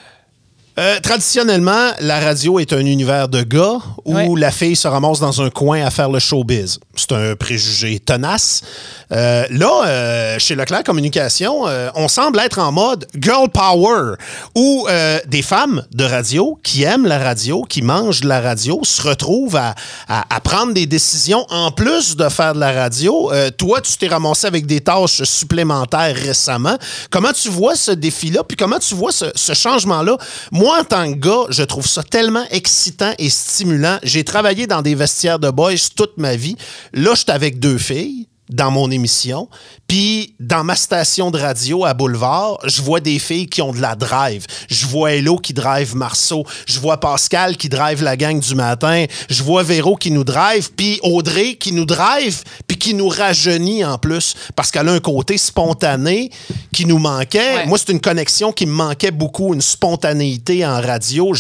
[0.80, 4.30] Euh, traditionnellement, la radio est un univers de gars où Ouais.
[4.38, 6.80] la fille se ramasse dans un coin à faire le showbiz.
[7.02, 8.62] C'est un préjugé tenace.
[9.12, 14.14] Euh, là, euh, chez Leclerc Communication, euh, on semble être en mode girl power,
[14.56, 14.88] où
[15.28, 19.56] des femmes de radio qui aiment la radio, qui mangent de la radio, se retrouvent
[19.56, 19.74] à,
[20.08, 23.32] à- prendre des décisions en plus de faire de la radio.
[23.58, 26.78] Toi, tu t'es ramassé avec des tâches supplémentaires récemment.
[27.10, 28.44] Comment tu vois ce défi-là?
[28.48, 30.18] Puis comment tu vois ce, ce changement-là?
[30.52, 33.98] Moi, en tant que gars, je trouve ça tellement excitant et stimulant.
[34.04, 36.56] J'ai travaillé dans des vestiaires de boys toute ma vie.
[36.94, 39.50] Là, je suis avec deux filles dans mon émission.
[39.92, 43.82] Puis, dans ma station de radio à Boulevard, je vois des filles qui ont de
[43.82, 44.46] la drive.
[44.70, 46.46] Je vois Hello qui drive Marceau.
[46.66, 49.04] Je vois Pascal qui drive la gang du matin.
[49.30, 50.72] Je vois Véro qui nous drive.
[50.78, 52.42] Puis Audrey qui nous drive.
[52.68, 54.34] Puis qui nous rajeunit en plus.
[54.56, 56.30] Parce qu'elle a un côté spontané
[56.72, 57.56] qui nous manquait.
[57.56, 57.66] Ouais.
[57.66, 61.34] Moi, c'est une connexion qui me manquait beaucoup, une spontanéité en radio.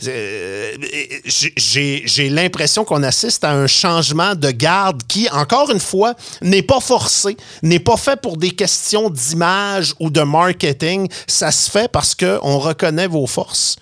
[0.00, 6.80] J'ai l'impression qu'on assiste à un changement de garde qui, encore une fois, n'est pas
[6.80, 7.36] forcé,
[7.68, 11.08] n'est pas fait pour des questions d'image ou de marketing.
[11.26, 13.76] Ça se fait parce qu'on reconnaît vos forces,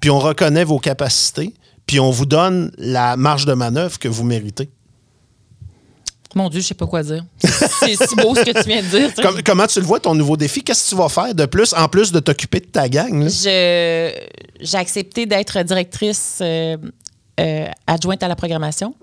[0.00, 1.54] puis on reconnaît vos capacités,
[1.86, 4.68] puis on vous donne la marge de manœuvre que vous méritez.
[6.34, 7.24] Mon Dieu, je sais pas quoi dire.
[7.42, 9.08] C'est si beau ce que tu viens de dire.
[9.08, 9.22] tu sais.
[9.22, 10.62] Com- comment tu le vois, ton nouveau défi?
[10.62, 13.22] Qu'est-ce que tu vas faire de plus, en plus de t'occuper de ta gang?
[13.24, 13.28] là?
[13.28, 14.12] Je-
[14.60, 16.76] J'ai accepté d'être directrice euh,
[17.40, 18.94] euh, adjointe à la programmation.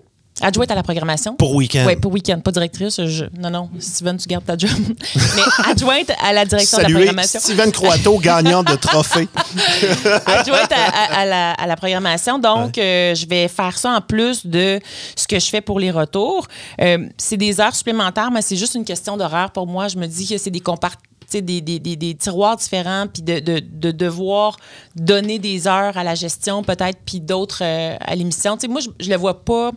[0.42, 1.36] Adjointe à la programmation.
[1.36, 1.86] Pour Week-end.
[1.88, 3.04] Oui, pour Week-end, pas directrice.
[3.06, 4.70] je- Non, non, Steven, tu gardes ta job.
[5.16, 7.40] Mais adjointe à la direction de la programmation.
[7.40, 9.30] Steven Croato, gagnant de trophée.
[10.26, 10.76] adjointe à,
[11.16, 12.38] à- à la, à la programmation.
[12.38, 14.80] Donc, euh, je vais faire ça en plus de
[15.16, 16.48] ce que je fais pour les retours.
[16.82, 19.88] Euh, c'est des heures supplémentaires, mais c'est juste une question d'horaire pour moi.
[19.88, 23.06] Je me dis que c'est des compart- tu sais, Des, des, des, des tiroirs différents,
[23.12, 24.58] puis de, de, de devoir
[24.96, 28.58] donner des heures à la gestion peut-être, puis d'autres euh, à l'émission.
[28.70, 29.72] Moi, je, je le vois pas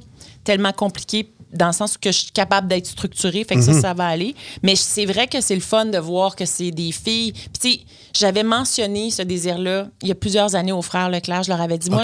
[0.49, 3.95] tellement compliqué dans le sens que je suis capable d'être structurée, fait que ça, ça
[3.95, 4.35] va aller.
[4.63, 7.33] Mais c'est vrai que c'est le fun de voir que c'est des filles.
[7.33, 7.81] Puis, tu sais,
[8.15, 11.43] j'avais mentionné ce désir-là il y a plusieurs années aux frères Leclerc.
[11.45, 12.03] Je leur avais dit, moi,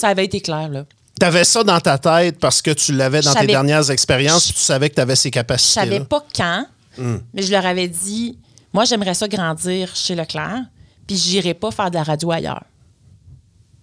[0.00, 0.84] ça avait été clair, là.
[1.20, 4.60] T'avais ça dans ta tête parce que tu l'avais dans Je tes dernières expériences, tu
[4.60, 5.80] savais que tu avais ces Je capacités.
[5.80, 6.66] savais pas quand,
[6.96, 7.18] Hmm.
[7.34, 8.38] mais je leur avais dit,
[8.72, 10.62] moi, j'aimerais ça grandir chez Leclerc,
[11.06, 12.64] puis j'irai pas faire de la radio ailleurs.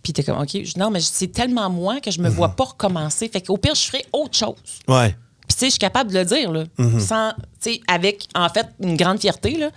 [0.06, 2.34] Puis t'es comme, OK, non, mais c'est tellement moi que je me Hmm.
[2.34, 3.28] vois pas recommencer.
[3.28, 4.54] Fait qu'au pire, je ferai autre chose.
[4.88, 5.16] Ouais.
[5.48, 7.00] Puis, tu sais, je suis capable de le dire, là, Mhm.
[7.00, 9.72] sans, tu sais, avec, en fait, une grande fierté, là,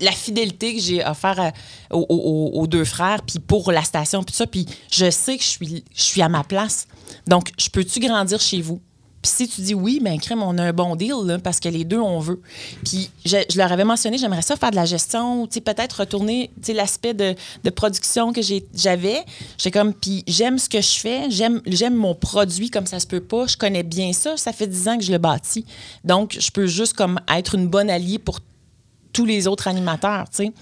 [0.00, 1.52] la fidélité que j'ai offert à-
[1.92, 4.46] aux, aux- aux deux frères, puis pour la station, puis tout ça.
[4.48, 6.88] Puis, je sais que je suis, je suis à ma place.
[7.28, 8.80] Donc, je peux-tu grandir chez vous?
[9.22, 11.68] Puis, si tu dis oui, ben crème, on a un bon deal, là, parce que
[11.68, 12.40] les deux, on veut.
[12.84, 16.50] Puis, je, leur avais mentionné, j'aimerais ça faire de la gestion, tu sais, peut-être retourner,
[16.56, 18.40] tu sais, l'aspect de, de production que
[18.74, 19.24] j'avais.
[19.58, 23.06] J'ai comme, puis j'aime ce que je fais, j'aime j'aime mon produit comme ça se
[23.06, 25.64] peut pas, je connais bien ça, ça fait dix ans que je le bâtis.
[26.04, 28.40] Donc, je peux juste comme être une bonne alliée pour
[29.12, 30.52] tous les autres animateurs, tu sais.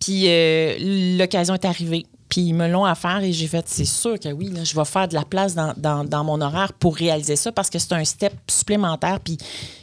[0.00, 2.04] Puis euh, l'occasion est arrivée.
[2.32, 4.74] Puis ils me l'ont à faire et j'ai fait, c'est sûr que oui, là, je
[4.74, 7.78] vais faire de la place dans, dans- dans mon horaire pour réaliser ça parce que
[7.78, 9.20] c'est un step supplémentaire.
[9.20, 9.36] Puis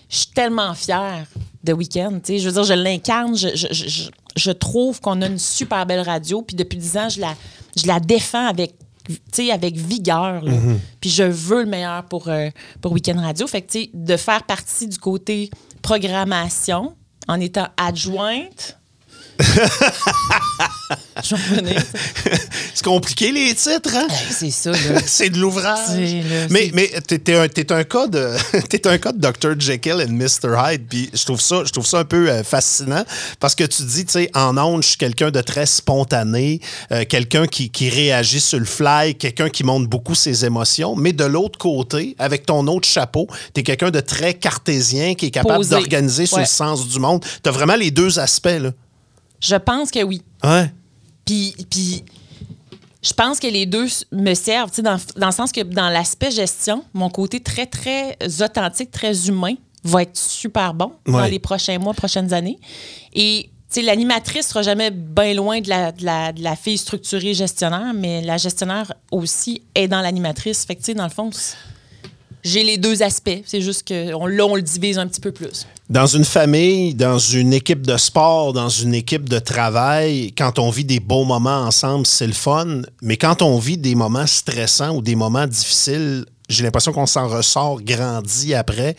[0.09, 1.27] je suis tellement fière
[1.63, 2.39] de Week-end, tu sais.
[2.39, 5.85] Je veux dire, je l'incarne, je, je- je- je- je trouve qu'on a une super
[5.85, 6.41] belle radio.
[6.41, 7.35] Puis depuis dix ans, je la,
[7.77, 8.73] je la défends avec
[9.05, 10.43] tu sais, avec vigueur.
[10.43, 10.51] là.
[11.01, 12.49] Puis je veux le meilleur pour, euh,
[12.81, 13.45] pour Weekend Radio.
[13.47, 15.49] Fait que, tu sais, de faire partie du côté
[15.81, 16.95] programmation
[17.27, 18.78] en étant adjointe.
[22.73, 24.07] C'est compliqué, les titres, hein?
[24.31, 24.77] C'est ça, là.
[25.05, 25.77] C'est de l'ouvrage.
[26.49, 26.71] Mais,
[27.07, 28.35] t'es, un, un cas de
[28.69, 29.59] t'es un cas de Dr.
[29.59, 30.55] Jekyll and Mr.
[30.57, 30.87] Hyde.
[30.89, 33.03] Puis je trouve ça, je trouve ça un peu euh, fascinant
[33.39, 36.61] parce que tu dis, tu sais, en ondes, je suis quelqu'un de très spontané,
[36.91, 40.95] euh, quelqu'un qui, qui réagit sur le fly, quelqu'un qui montre beaucoup ses émotions.
[40.95, 45.31] Mais de l'autre côté, avec ton autre chapeau, t'es quelqu'un de très cartésien qui est
[45.31, 46.43] capable d'organiser sur Ouais.
[46.43, 47.25] le sens du monde.
[47.43, 48.71] T'as vraiment les deux aspects, là.
[49.39, 50.21] Je pense que oui.
[50.43, 50.71] Ouais.
[51.25, 52.03] Puis, puis
[53.01, 56.83] je pense que les deux me servent, dans, dans le sens que dans l'aspect gestion,
[56.93, 61.93] mon côté très, très authentique, très humain va être super bon dans les prochains mois,
[61.93, 62.59] prochaines années.
[63.13, 67.93] Et l'animatrice sera jamais bien loin de la, de, la, de la fille structurée gestionnaire,
[67.93, 70.65] mais la gestionnaire aussi est dans l'animatrice.
[70.65, 71.29] Fait que, dans le fond,
[72.43, 73.41] j'ai les deux aspects.
[73.45, 75.65] C'est juste que on, là, on le divise un petit peu plus.
[75.89, 80.69] Dans une famille, dans une équipe de sport, dans une équipe de travail, quand on
[80.69, 82.83] vit des beaux moments ensemble, c'est le fun.
[83.01, 87.27] Mais quand on vit des moments stressants ou des moments difficiles, j'ai l'impression qu'on s'en
[87.27, 88.95] ressort grandi après.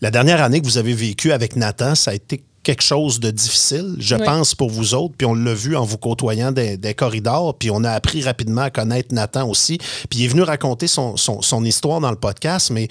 [0.00, 3.30] La dernière année que vous avez vécue avec Nathan, ça a été quelque chose de
[3.30, 4.22] difficile, je Oui.
[4.24, 5.14] pense, pour vous autres.
[5.18, 7.54] Puis on l'a vu en vous côtoyant des, des corridors.
[7.58, 9.78] Puis on a appris rapidement à connaître Nathan aussi.
[10.08, 12.70] Puis il est venu raconter son, son- son histoire dans le podcast.
[12.70, 12.88] Mais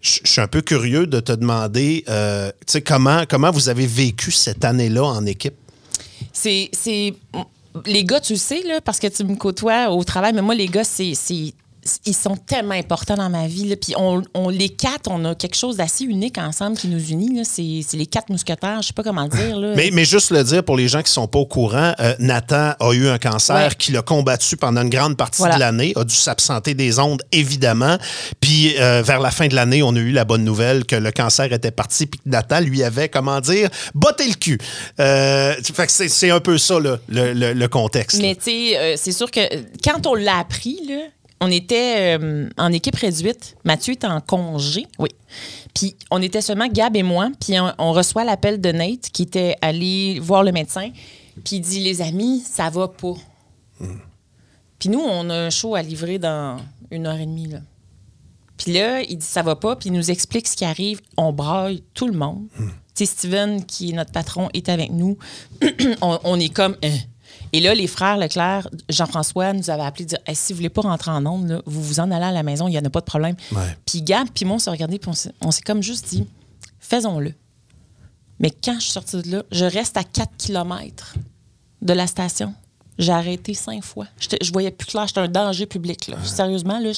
[0.00, 3.86] je suis un peu curieux de te demander, euh, tu sais, comment, comment vous avez
[3.86, 5.54] vécu cette année-là en équipe?
[6.32, 6.68] C'est.
[6.72, 7.14] c'est-
[7.86, 10.54] Les gars, tu le sais, là, parce que tu me côtoies au travail, mais moi,
[10.54, 11.12] les gars, c'est.
[12.06, 13.68] Ils sont tellement importants dans ma vie.
[13.68, 13.76] là.
[13.76, 17.44] Puis on, on- les quatre, on a quelque chose d'assez unique ensemble qui nous unit.
[17.44, 19.56] C'est les quatre mousquetaires, je sais pas comment dire.
[19.58, 19.74] Là.
[19.76, 22.72] Mais, mais juste le dire pour les gens qui sont pas au courant, euh, Nathan
[22.80, 23.68] a eu un cancer Ouais.
[23.78, 25.54] qu'il a combattu pendant une grande partie Voilà.
[25.56, 27.98] de l'année, a dû s'absenter des ondes, évidemment.
[28.40, 31.10] Puis euh, vers la fin de l'année, on a eu la bonne nouvelle que le
[31.12, 34.58] cancer était parti, puis que Nathan lui avait, comment dire, botté le cul.
[35.00, 38.20] Euh, fait que c'est, un peu ça, là, le, le- le contexte.
[38.20, 39.40] Mais tu sais, c'est sûr que
[39.84, 40.94] quand on l'a appris, là,
[41.40, 43.56] on était euh, en équipe réduite.
[43.64, 45.10] Mathieu était en congé, oui.
[45.74, 47.30] Puis on était seulement Gab et moi.
[47.40, 50.90] Puis on, on reçoit l'appel de Nate qui était allé voir le médecin.
[51.44, 53.14] Puis il dit Les amis, ça va pas.
[54.78, 56.58] Puis nous, on a un show à livrer dans
[56.90, 57.48] une heure et demie.
[57.48, 57.58] Là.
[58.56, 61.00] Puis là, il dit ça va pas, puis il nous explique ce qui arrive.
[61.16, 62.46] On braille tout le monde.
[62.56, 62.64] Tu
[62.94, 65.18] sais, Steven, qui est notre patron, est avec nous.
[66.00, 66.76] on, on est comme.
[66.84, 66.98] Hein?
[67.54, 70.80] Et là, les frères Leclerc, Jean-François nous avaient appelé dire Hey, si vous voulez pas
[70.80, 72.90] rentrer en onde, là, vous vous en allez à la maison, il n'y en a
[72.90, 73.36] pas de problème.
[73.52, 73.76] Ouais.
[73.86, 75.08] Puis Gab, puis moi, on s'est regardé, puis
[75.40, 76.26] on s'est- comme juste dit
[76.80, 77.32] faisons-le.
[78.40, 81.14] Mais quand je suis sortie de là, je reste à 4 km
[81.80, 82.52] de la station.
[82.98, 84.06] J'ai arrêté cinq fois.
[84.20, 85.06] Je voyais plus clair.
[85.06, 86.08] J'étais un danger public.
[86.08, 86.16] Là.
[86.24, 86.90] Sérieusement, là,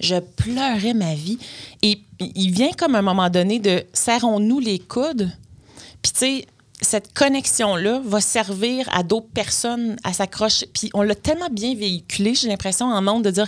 [0.00, 1.38] je pleurais ma vie.
[1.82, 5.30] Et il il vient comme à un moment donné de serrons-nous les coudes.
[6.02, 6.46] Puis, tu sais,
[6.80, 10.66] cette connexion-là va servir à d'autres personnes à s'accrocher.
[10.72, 13.46] Puis, on l'a tellement bien véhiculé, j'ai l'impression, en monde de dire.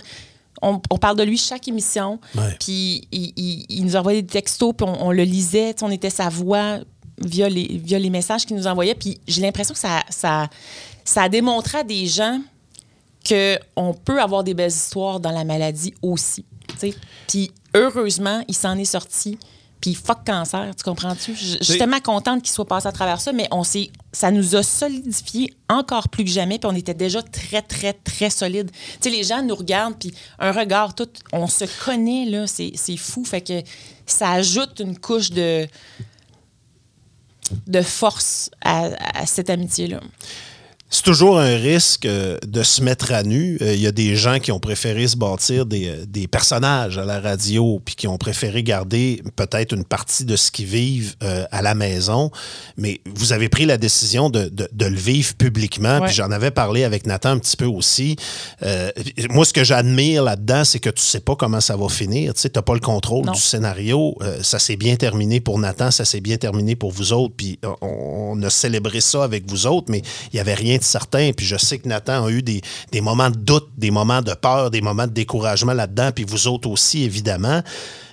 [0.63, 2.19] On, on parle de lui chaque émission,
[2.59, 6.09] puis il, il- il nous envoyait des textos, puis on, on le lisait, on était
[6.09, 6.79] sa voix
[7.19, 8.95] via les, via les messages qu'il nous envoyait.
[8.95, 10.49] Puis j'ai l'impression que ça, ça,
[11.05, 12.41] ça a démontré à des gens
[13.27, 16.43] qu'on peut avoir des belles histoires dans la maladie aussi.
[17.27, 19.37] Puis heureusement, il s'en est sorti.
[19.81, 21.35] Puis fuck cancer, tu comprends-tu?
[21.35, 24.55] Je suis tellement contente qu'il soit passé à travers ça, mais on s'est, ça nous
[24.55, 28.71] a solidifié encore plus que jamais, puis on était déjà très, très, très solide.
[28.71, 32.71] Tu sais, les gens nous regardent, puis un regard, tout, on se connaît, là, c'est,
[32.75, 33.23] c'est fou.
[33.23, 33.61] Fait que
[34.07, 35.67] ça ajoute une couche de,
[37.67, 38.89] de force à,
[39.21, 40.01] à cette amitié-là.
[40.89, 43.57] C'est toujours un risque euh, de se mettre à nu.
[43.61, 46.97] Euh, Il y a des gens qui ont préféré se bâtir des, euh, des personnages
[46.97, 51.15] à la radio, puis qui ont préféré garder peut-être une partie de ce qu'ils vivent
[51.51, 52.31] à la maison.
[52.77, 55.99] Mais vous avez pris la décision de, de- de le vivre publiquement.
[55.99, 56.05] Ouais.
[56.07, 58.15] Puis j'en avais parlé avec Nathan un petit peu aussi.
[58.63, 58.89] Euh,
[59.29, 62.33] moi, ce que j'admire là-dedans, c'est que tu sais pas comment ça va finir.
[62.33, 63.33] Tu n'as pas le contrôle Non.
[63.33, 64.15] du scénario.
[64.21, 67.33] Euh, ça s'est bien terminé pour Nathan, ça s'est bien terminé pour vous autres.
[67.35, 70.83] Puis on, on a célébré ça avec vous autres, mais il n'y avait rien de
[70.83, 71.31] certain.
[71.35, 72.61] Puis je sais que Nathan a eu des,
[72.91, 76.11] des moments de doute, des moments de peur, des moments de découragement là-dedans.
[76.13, 77.61] Puis vous autres aussi, évidemment.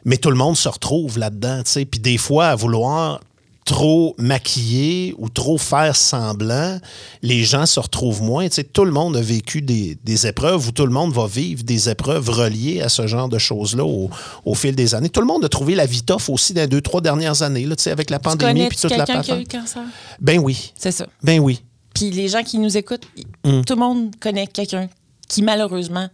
[0.05, 1.63] Mais tout le monde se retrouve là-dedans.
[1.65, 1.85] tu sais.
[1.85, 3.21] Puis des fois, à vouloir
[3.65, 6.79] trop maquiller ou trop faire semblant,
[7.23, 8.47] les gens se retrouvent moins.
[8.47, 11.27] Tu sais, tout le monde a vécu des, des épreuves ou tout le monde va
[11.27, 14.11] vivre des épreuves reliées à ce genre de choses-là au,
[14.45, 15.09] au fil des années.
[15.09, 17.65] Tout le monde a trouvé la vie tough aussi dans les deux, trois dernières années,
[17.65, 19.83] là, tu sais, avec la Tu pandémie puis toute la quelqu'un qui a eu cancer?
[20.21, 21.07] Ben oui, C'est ça.
[21.23, 21.63] ben oui.
[21.95, 23.07] Puis les gens qui nous écoutent,
[23.45, 23.63] Mm.
[23.63, 24.89] tout le monde connaît quelqu'un
[25.29, 26.09] qui, malheureusement,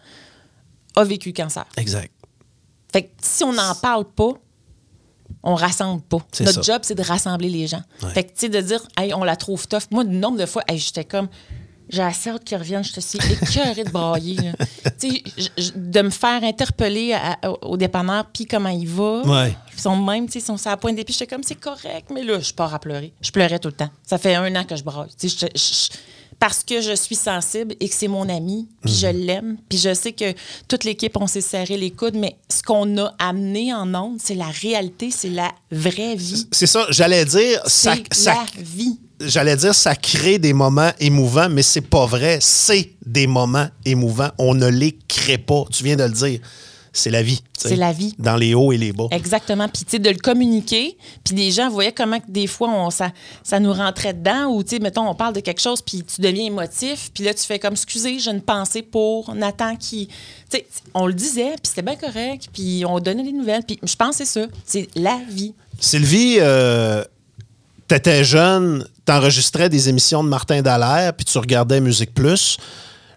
[0.96, 1.64] a vécu le cancer.
[1.76, 2.12] Exact.
[2.92, 4.32] Fait que si on n'en parle pas,
[5.42, 6.18] on rassemble pas.
[6.40, 6.72] Notre ça.
[6.74, 7.82] job, c'est de rassembler les gens.
[8.02, 8.10] Ouais.
[8.10, 9.82] Fait que, tu sais, de dire, hey, on la trouve tough.
[9.90, 11.28] Moi, le nombre de fois, hey, j'étais comme,
[11.90, 14.36] j'ai assez hâte qu'ils reviennent, je te suis écœurée de brailler.
[15.76, 19.22] de me faire interpeller à- à- au dépanneur, puis comment il va.
[19.22, 19.54] Ouais.
[19.74, 21.14] Ils sont même, tu sais, ils sont sur la pointe des pieds.
[21.18, 23.12] J'étais comme, c'est correct, mais là, je pars à pleurer.
[23.20, 23.90] Je pleurais tout le temps.
[24.06, 25.08] Ça fait un an que je braille.
[25.22, 25.88] Je- je-
[26.38, 29.92] parce que je suis sensible et que c'est mon ami, puis je l'aime, puis je
[29.92, 30.32] sais que
[30.68, 34.34] toute l'équipe, on s'est serré les coudes, mais ce qu'on a amené en ondes, c'est
[34.36, 36.46] la réalité, c'est la vraie vie.
[36.50, 38.98] C'est ça, j'allais dire, ça, la vie.
[39.20, 42.38] J'allais dire, ça crée des moments émouvants, mais c'est pas vrai.
[42.40, 44.30] C'est des moments émouvants.
[44.38, 45.64] On ne les crée pas.
[45.70, 46.40] Tu viens de le dire.
[46.92, 47.40] C'est la vie.
[47.56, 48.14] C'est la vie.
[48.18, 49.06] Dans les hauts et les bas.
[49.12, 49.68] Exactement.
[49.68, 50.96] Puis, tu sais, de le communiquer.
[51.22, 53.12] Puis, les gens voyaient comment des fois, on, ça,
[53.44, 54.46] ça nous rentrait dedans.
[54.48, 57.10] Ou, tu sais, mettons, on parle de quelque chose, puis tu deviens émotif.
[57.14, 60.08] Puis là, tu fais comme, excusez, j'ai une pensée pour Nathan qui.
[60.08, 62.48] Tu sais, on le disait, puis c'était bien correct.
[62.52, 63.62] Puis on donnait des nouvelles.
[63.62, 64.46] Puis je pense que c'est ça.
[64.64, 65.54] C'est la vie.
[65.78, 67.04] Sylvie, euh,
[67.90, 72.56] t'étais jeune, t'enregistrais des émissions de Martin Dallaire, puis tu regardais Musique Plus.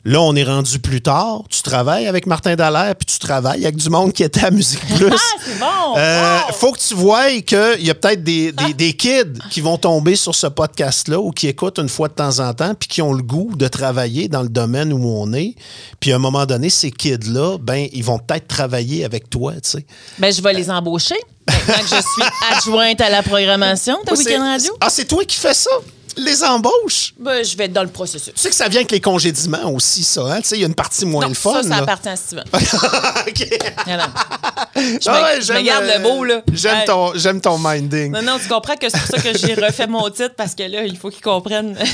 [0.06, 1.44] Là, on est rendu plus tard.
[1.50, 4.86] Tu travailles avec Martin Dallaire, puis tu travailles avec du monde qui était à Musique
[4.98, 5.14] Plus.
[5.14, 5.98] Ah, c'est bon!
[5.98, 6.54] Euh, Wow!
[6.56, 10.18] Faut que tu vois qu'il y a peut-être des, des- des kids qui vont tomber
[10.18, 13.14] sur ce podcast-là ou qui écoutent une fois de temps en temps puis qui ont
[13.14, 15.56] le goût de travailler dans le domaine où on est.
[16.02, 19.70] Puis à un moment donné, ces kids-là, ben, ils vont peut-être travailler avec toi, tu
[19.70, 19.86] sais.
[20.20, 21.16] Ben, je vais les embaucher.
[21.48, 25.38] Maintenant que je suis adjointe à la programmation de Weekend Radio, Ah, c'est toi qui
[25.38, 25.70] fais ça?
[26.18, 27.14] Les embauches?
[27.20, 28.34] ben, je vais être dans le processus.
[28.34, 30.22] Tu sais que ça vient avec les congédiements aussi, ça.
[30.26, 30.41] Hein?
[30.41, 31.53] Tu sais, il y a une partie moins Non, le fun.
[31.53, 31.78] ça, ça là.
[31.84, 32.43] appartient à Steven.
[32.53, 33.47] OK.
[34.76, 36.41] Je, Ah me, ouais, je j'aime, me garde euh, le là.
[36.51, 38.11] J'aime ton, j'aime ton minding.
[38.11, 40.64] Non, non, tu comprends que c'est pour ça que j'ai refait mon titre parce que
[40.64, 41.78] là, il faut qu'ils comprennent.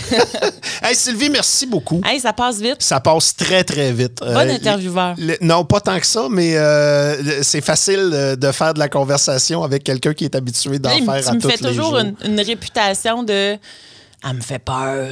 [0.82, 2.02] Hey, Sylvie, merci beaucoup.
[2.06, 2.78] hey, ça passe vite.
[2.80, 4.20] Ça passe très, très vite.
[4.22, 5.14] Bon Euh, intervieweur.
[5.18, 9.62] le- non, pas tant que ça, mais euh, c'est facile de faire de la conversation
[9.64, 11.90] avec quelqu'un qui est habitué d'en me- faire tu à me tous fais les toujours
[11.90, 11.98] jours.
[12.00, 13.58] une, une réputation de.
[14.28, 15.08] Elle me fait peur.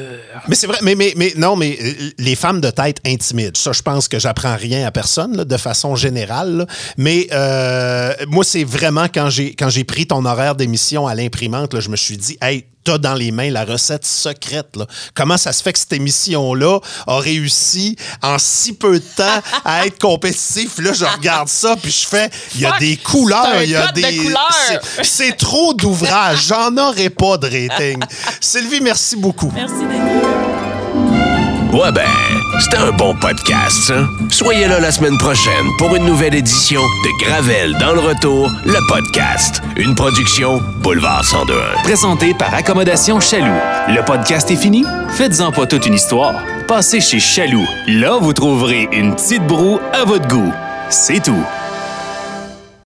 [0.50, 3.58] Mais c'est vrai, mais, mais, mais non, mais euh, les femmes de tête intimident.
[3.58, 6.58] Ça, je pense que j'apprends rien à personne de façon générale.
[6.58, 6.66] là.
[6.98, 11.80] Mais euh, moi, c'est vraiment quand j'ai quand j'ai pris ton horaire d'émission à l'imprimante,
[11.80, 14.76] je me suis dit, hey, t'as dans les mains la recette secrète.
[14.76, 14.86] Là.
[15.14, 19.86] Comment ça se fait que cette émission-là a réussi en si peu de temps à
[19.86, 20.78] être compétitif?
[20.80, 23.76] Là, je regarde ça, puis je fais, il y a Fuck, des couleurs, il y
[23.76, 24.18] a de des.
[24.18, 24.82] couleurs.
[24.96, 26.46] c'est- C'est trop d'ouvrages.
[26.48, 28.00] J'en aurais pas de rating.
[28.40, 29.52] Sylvie, merci beaucoup.
[29.54, 30.57] Merci, Denis.
[31.74, 32.02] Ouais ben,
[32.60, 34.08] c'était un bon podcast, ça.
[34.30, 38.80] Soyez là la semaine prochaine pour une nouvelle édition de Gravel dans le retour, le
[38.88, 39.62] podcast.
[39.76, 41.84] Une production Boulevard 102.1.
[41.84, 43.60] Présenté par Accommodation Chaloux.
[43.90, 44.86] Le podcast est fini?
[45.18, 46.42] Faites-en pas toute une histoire.
[46.68, 47.66] Passez chez Chaloux.
[47.88, 50.54] Là, vous trouverez une petite broue à votre goût.
[50.90, 51.44] C'est tout.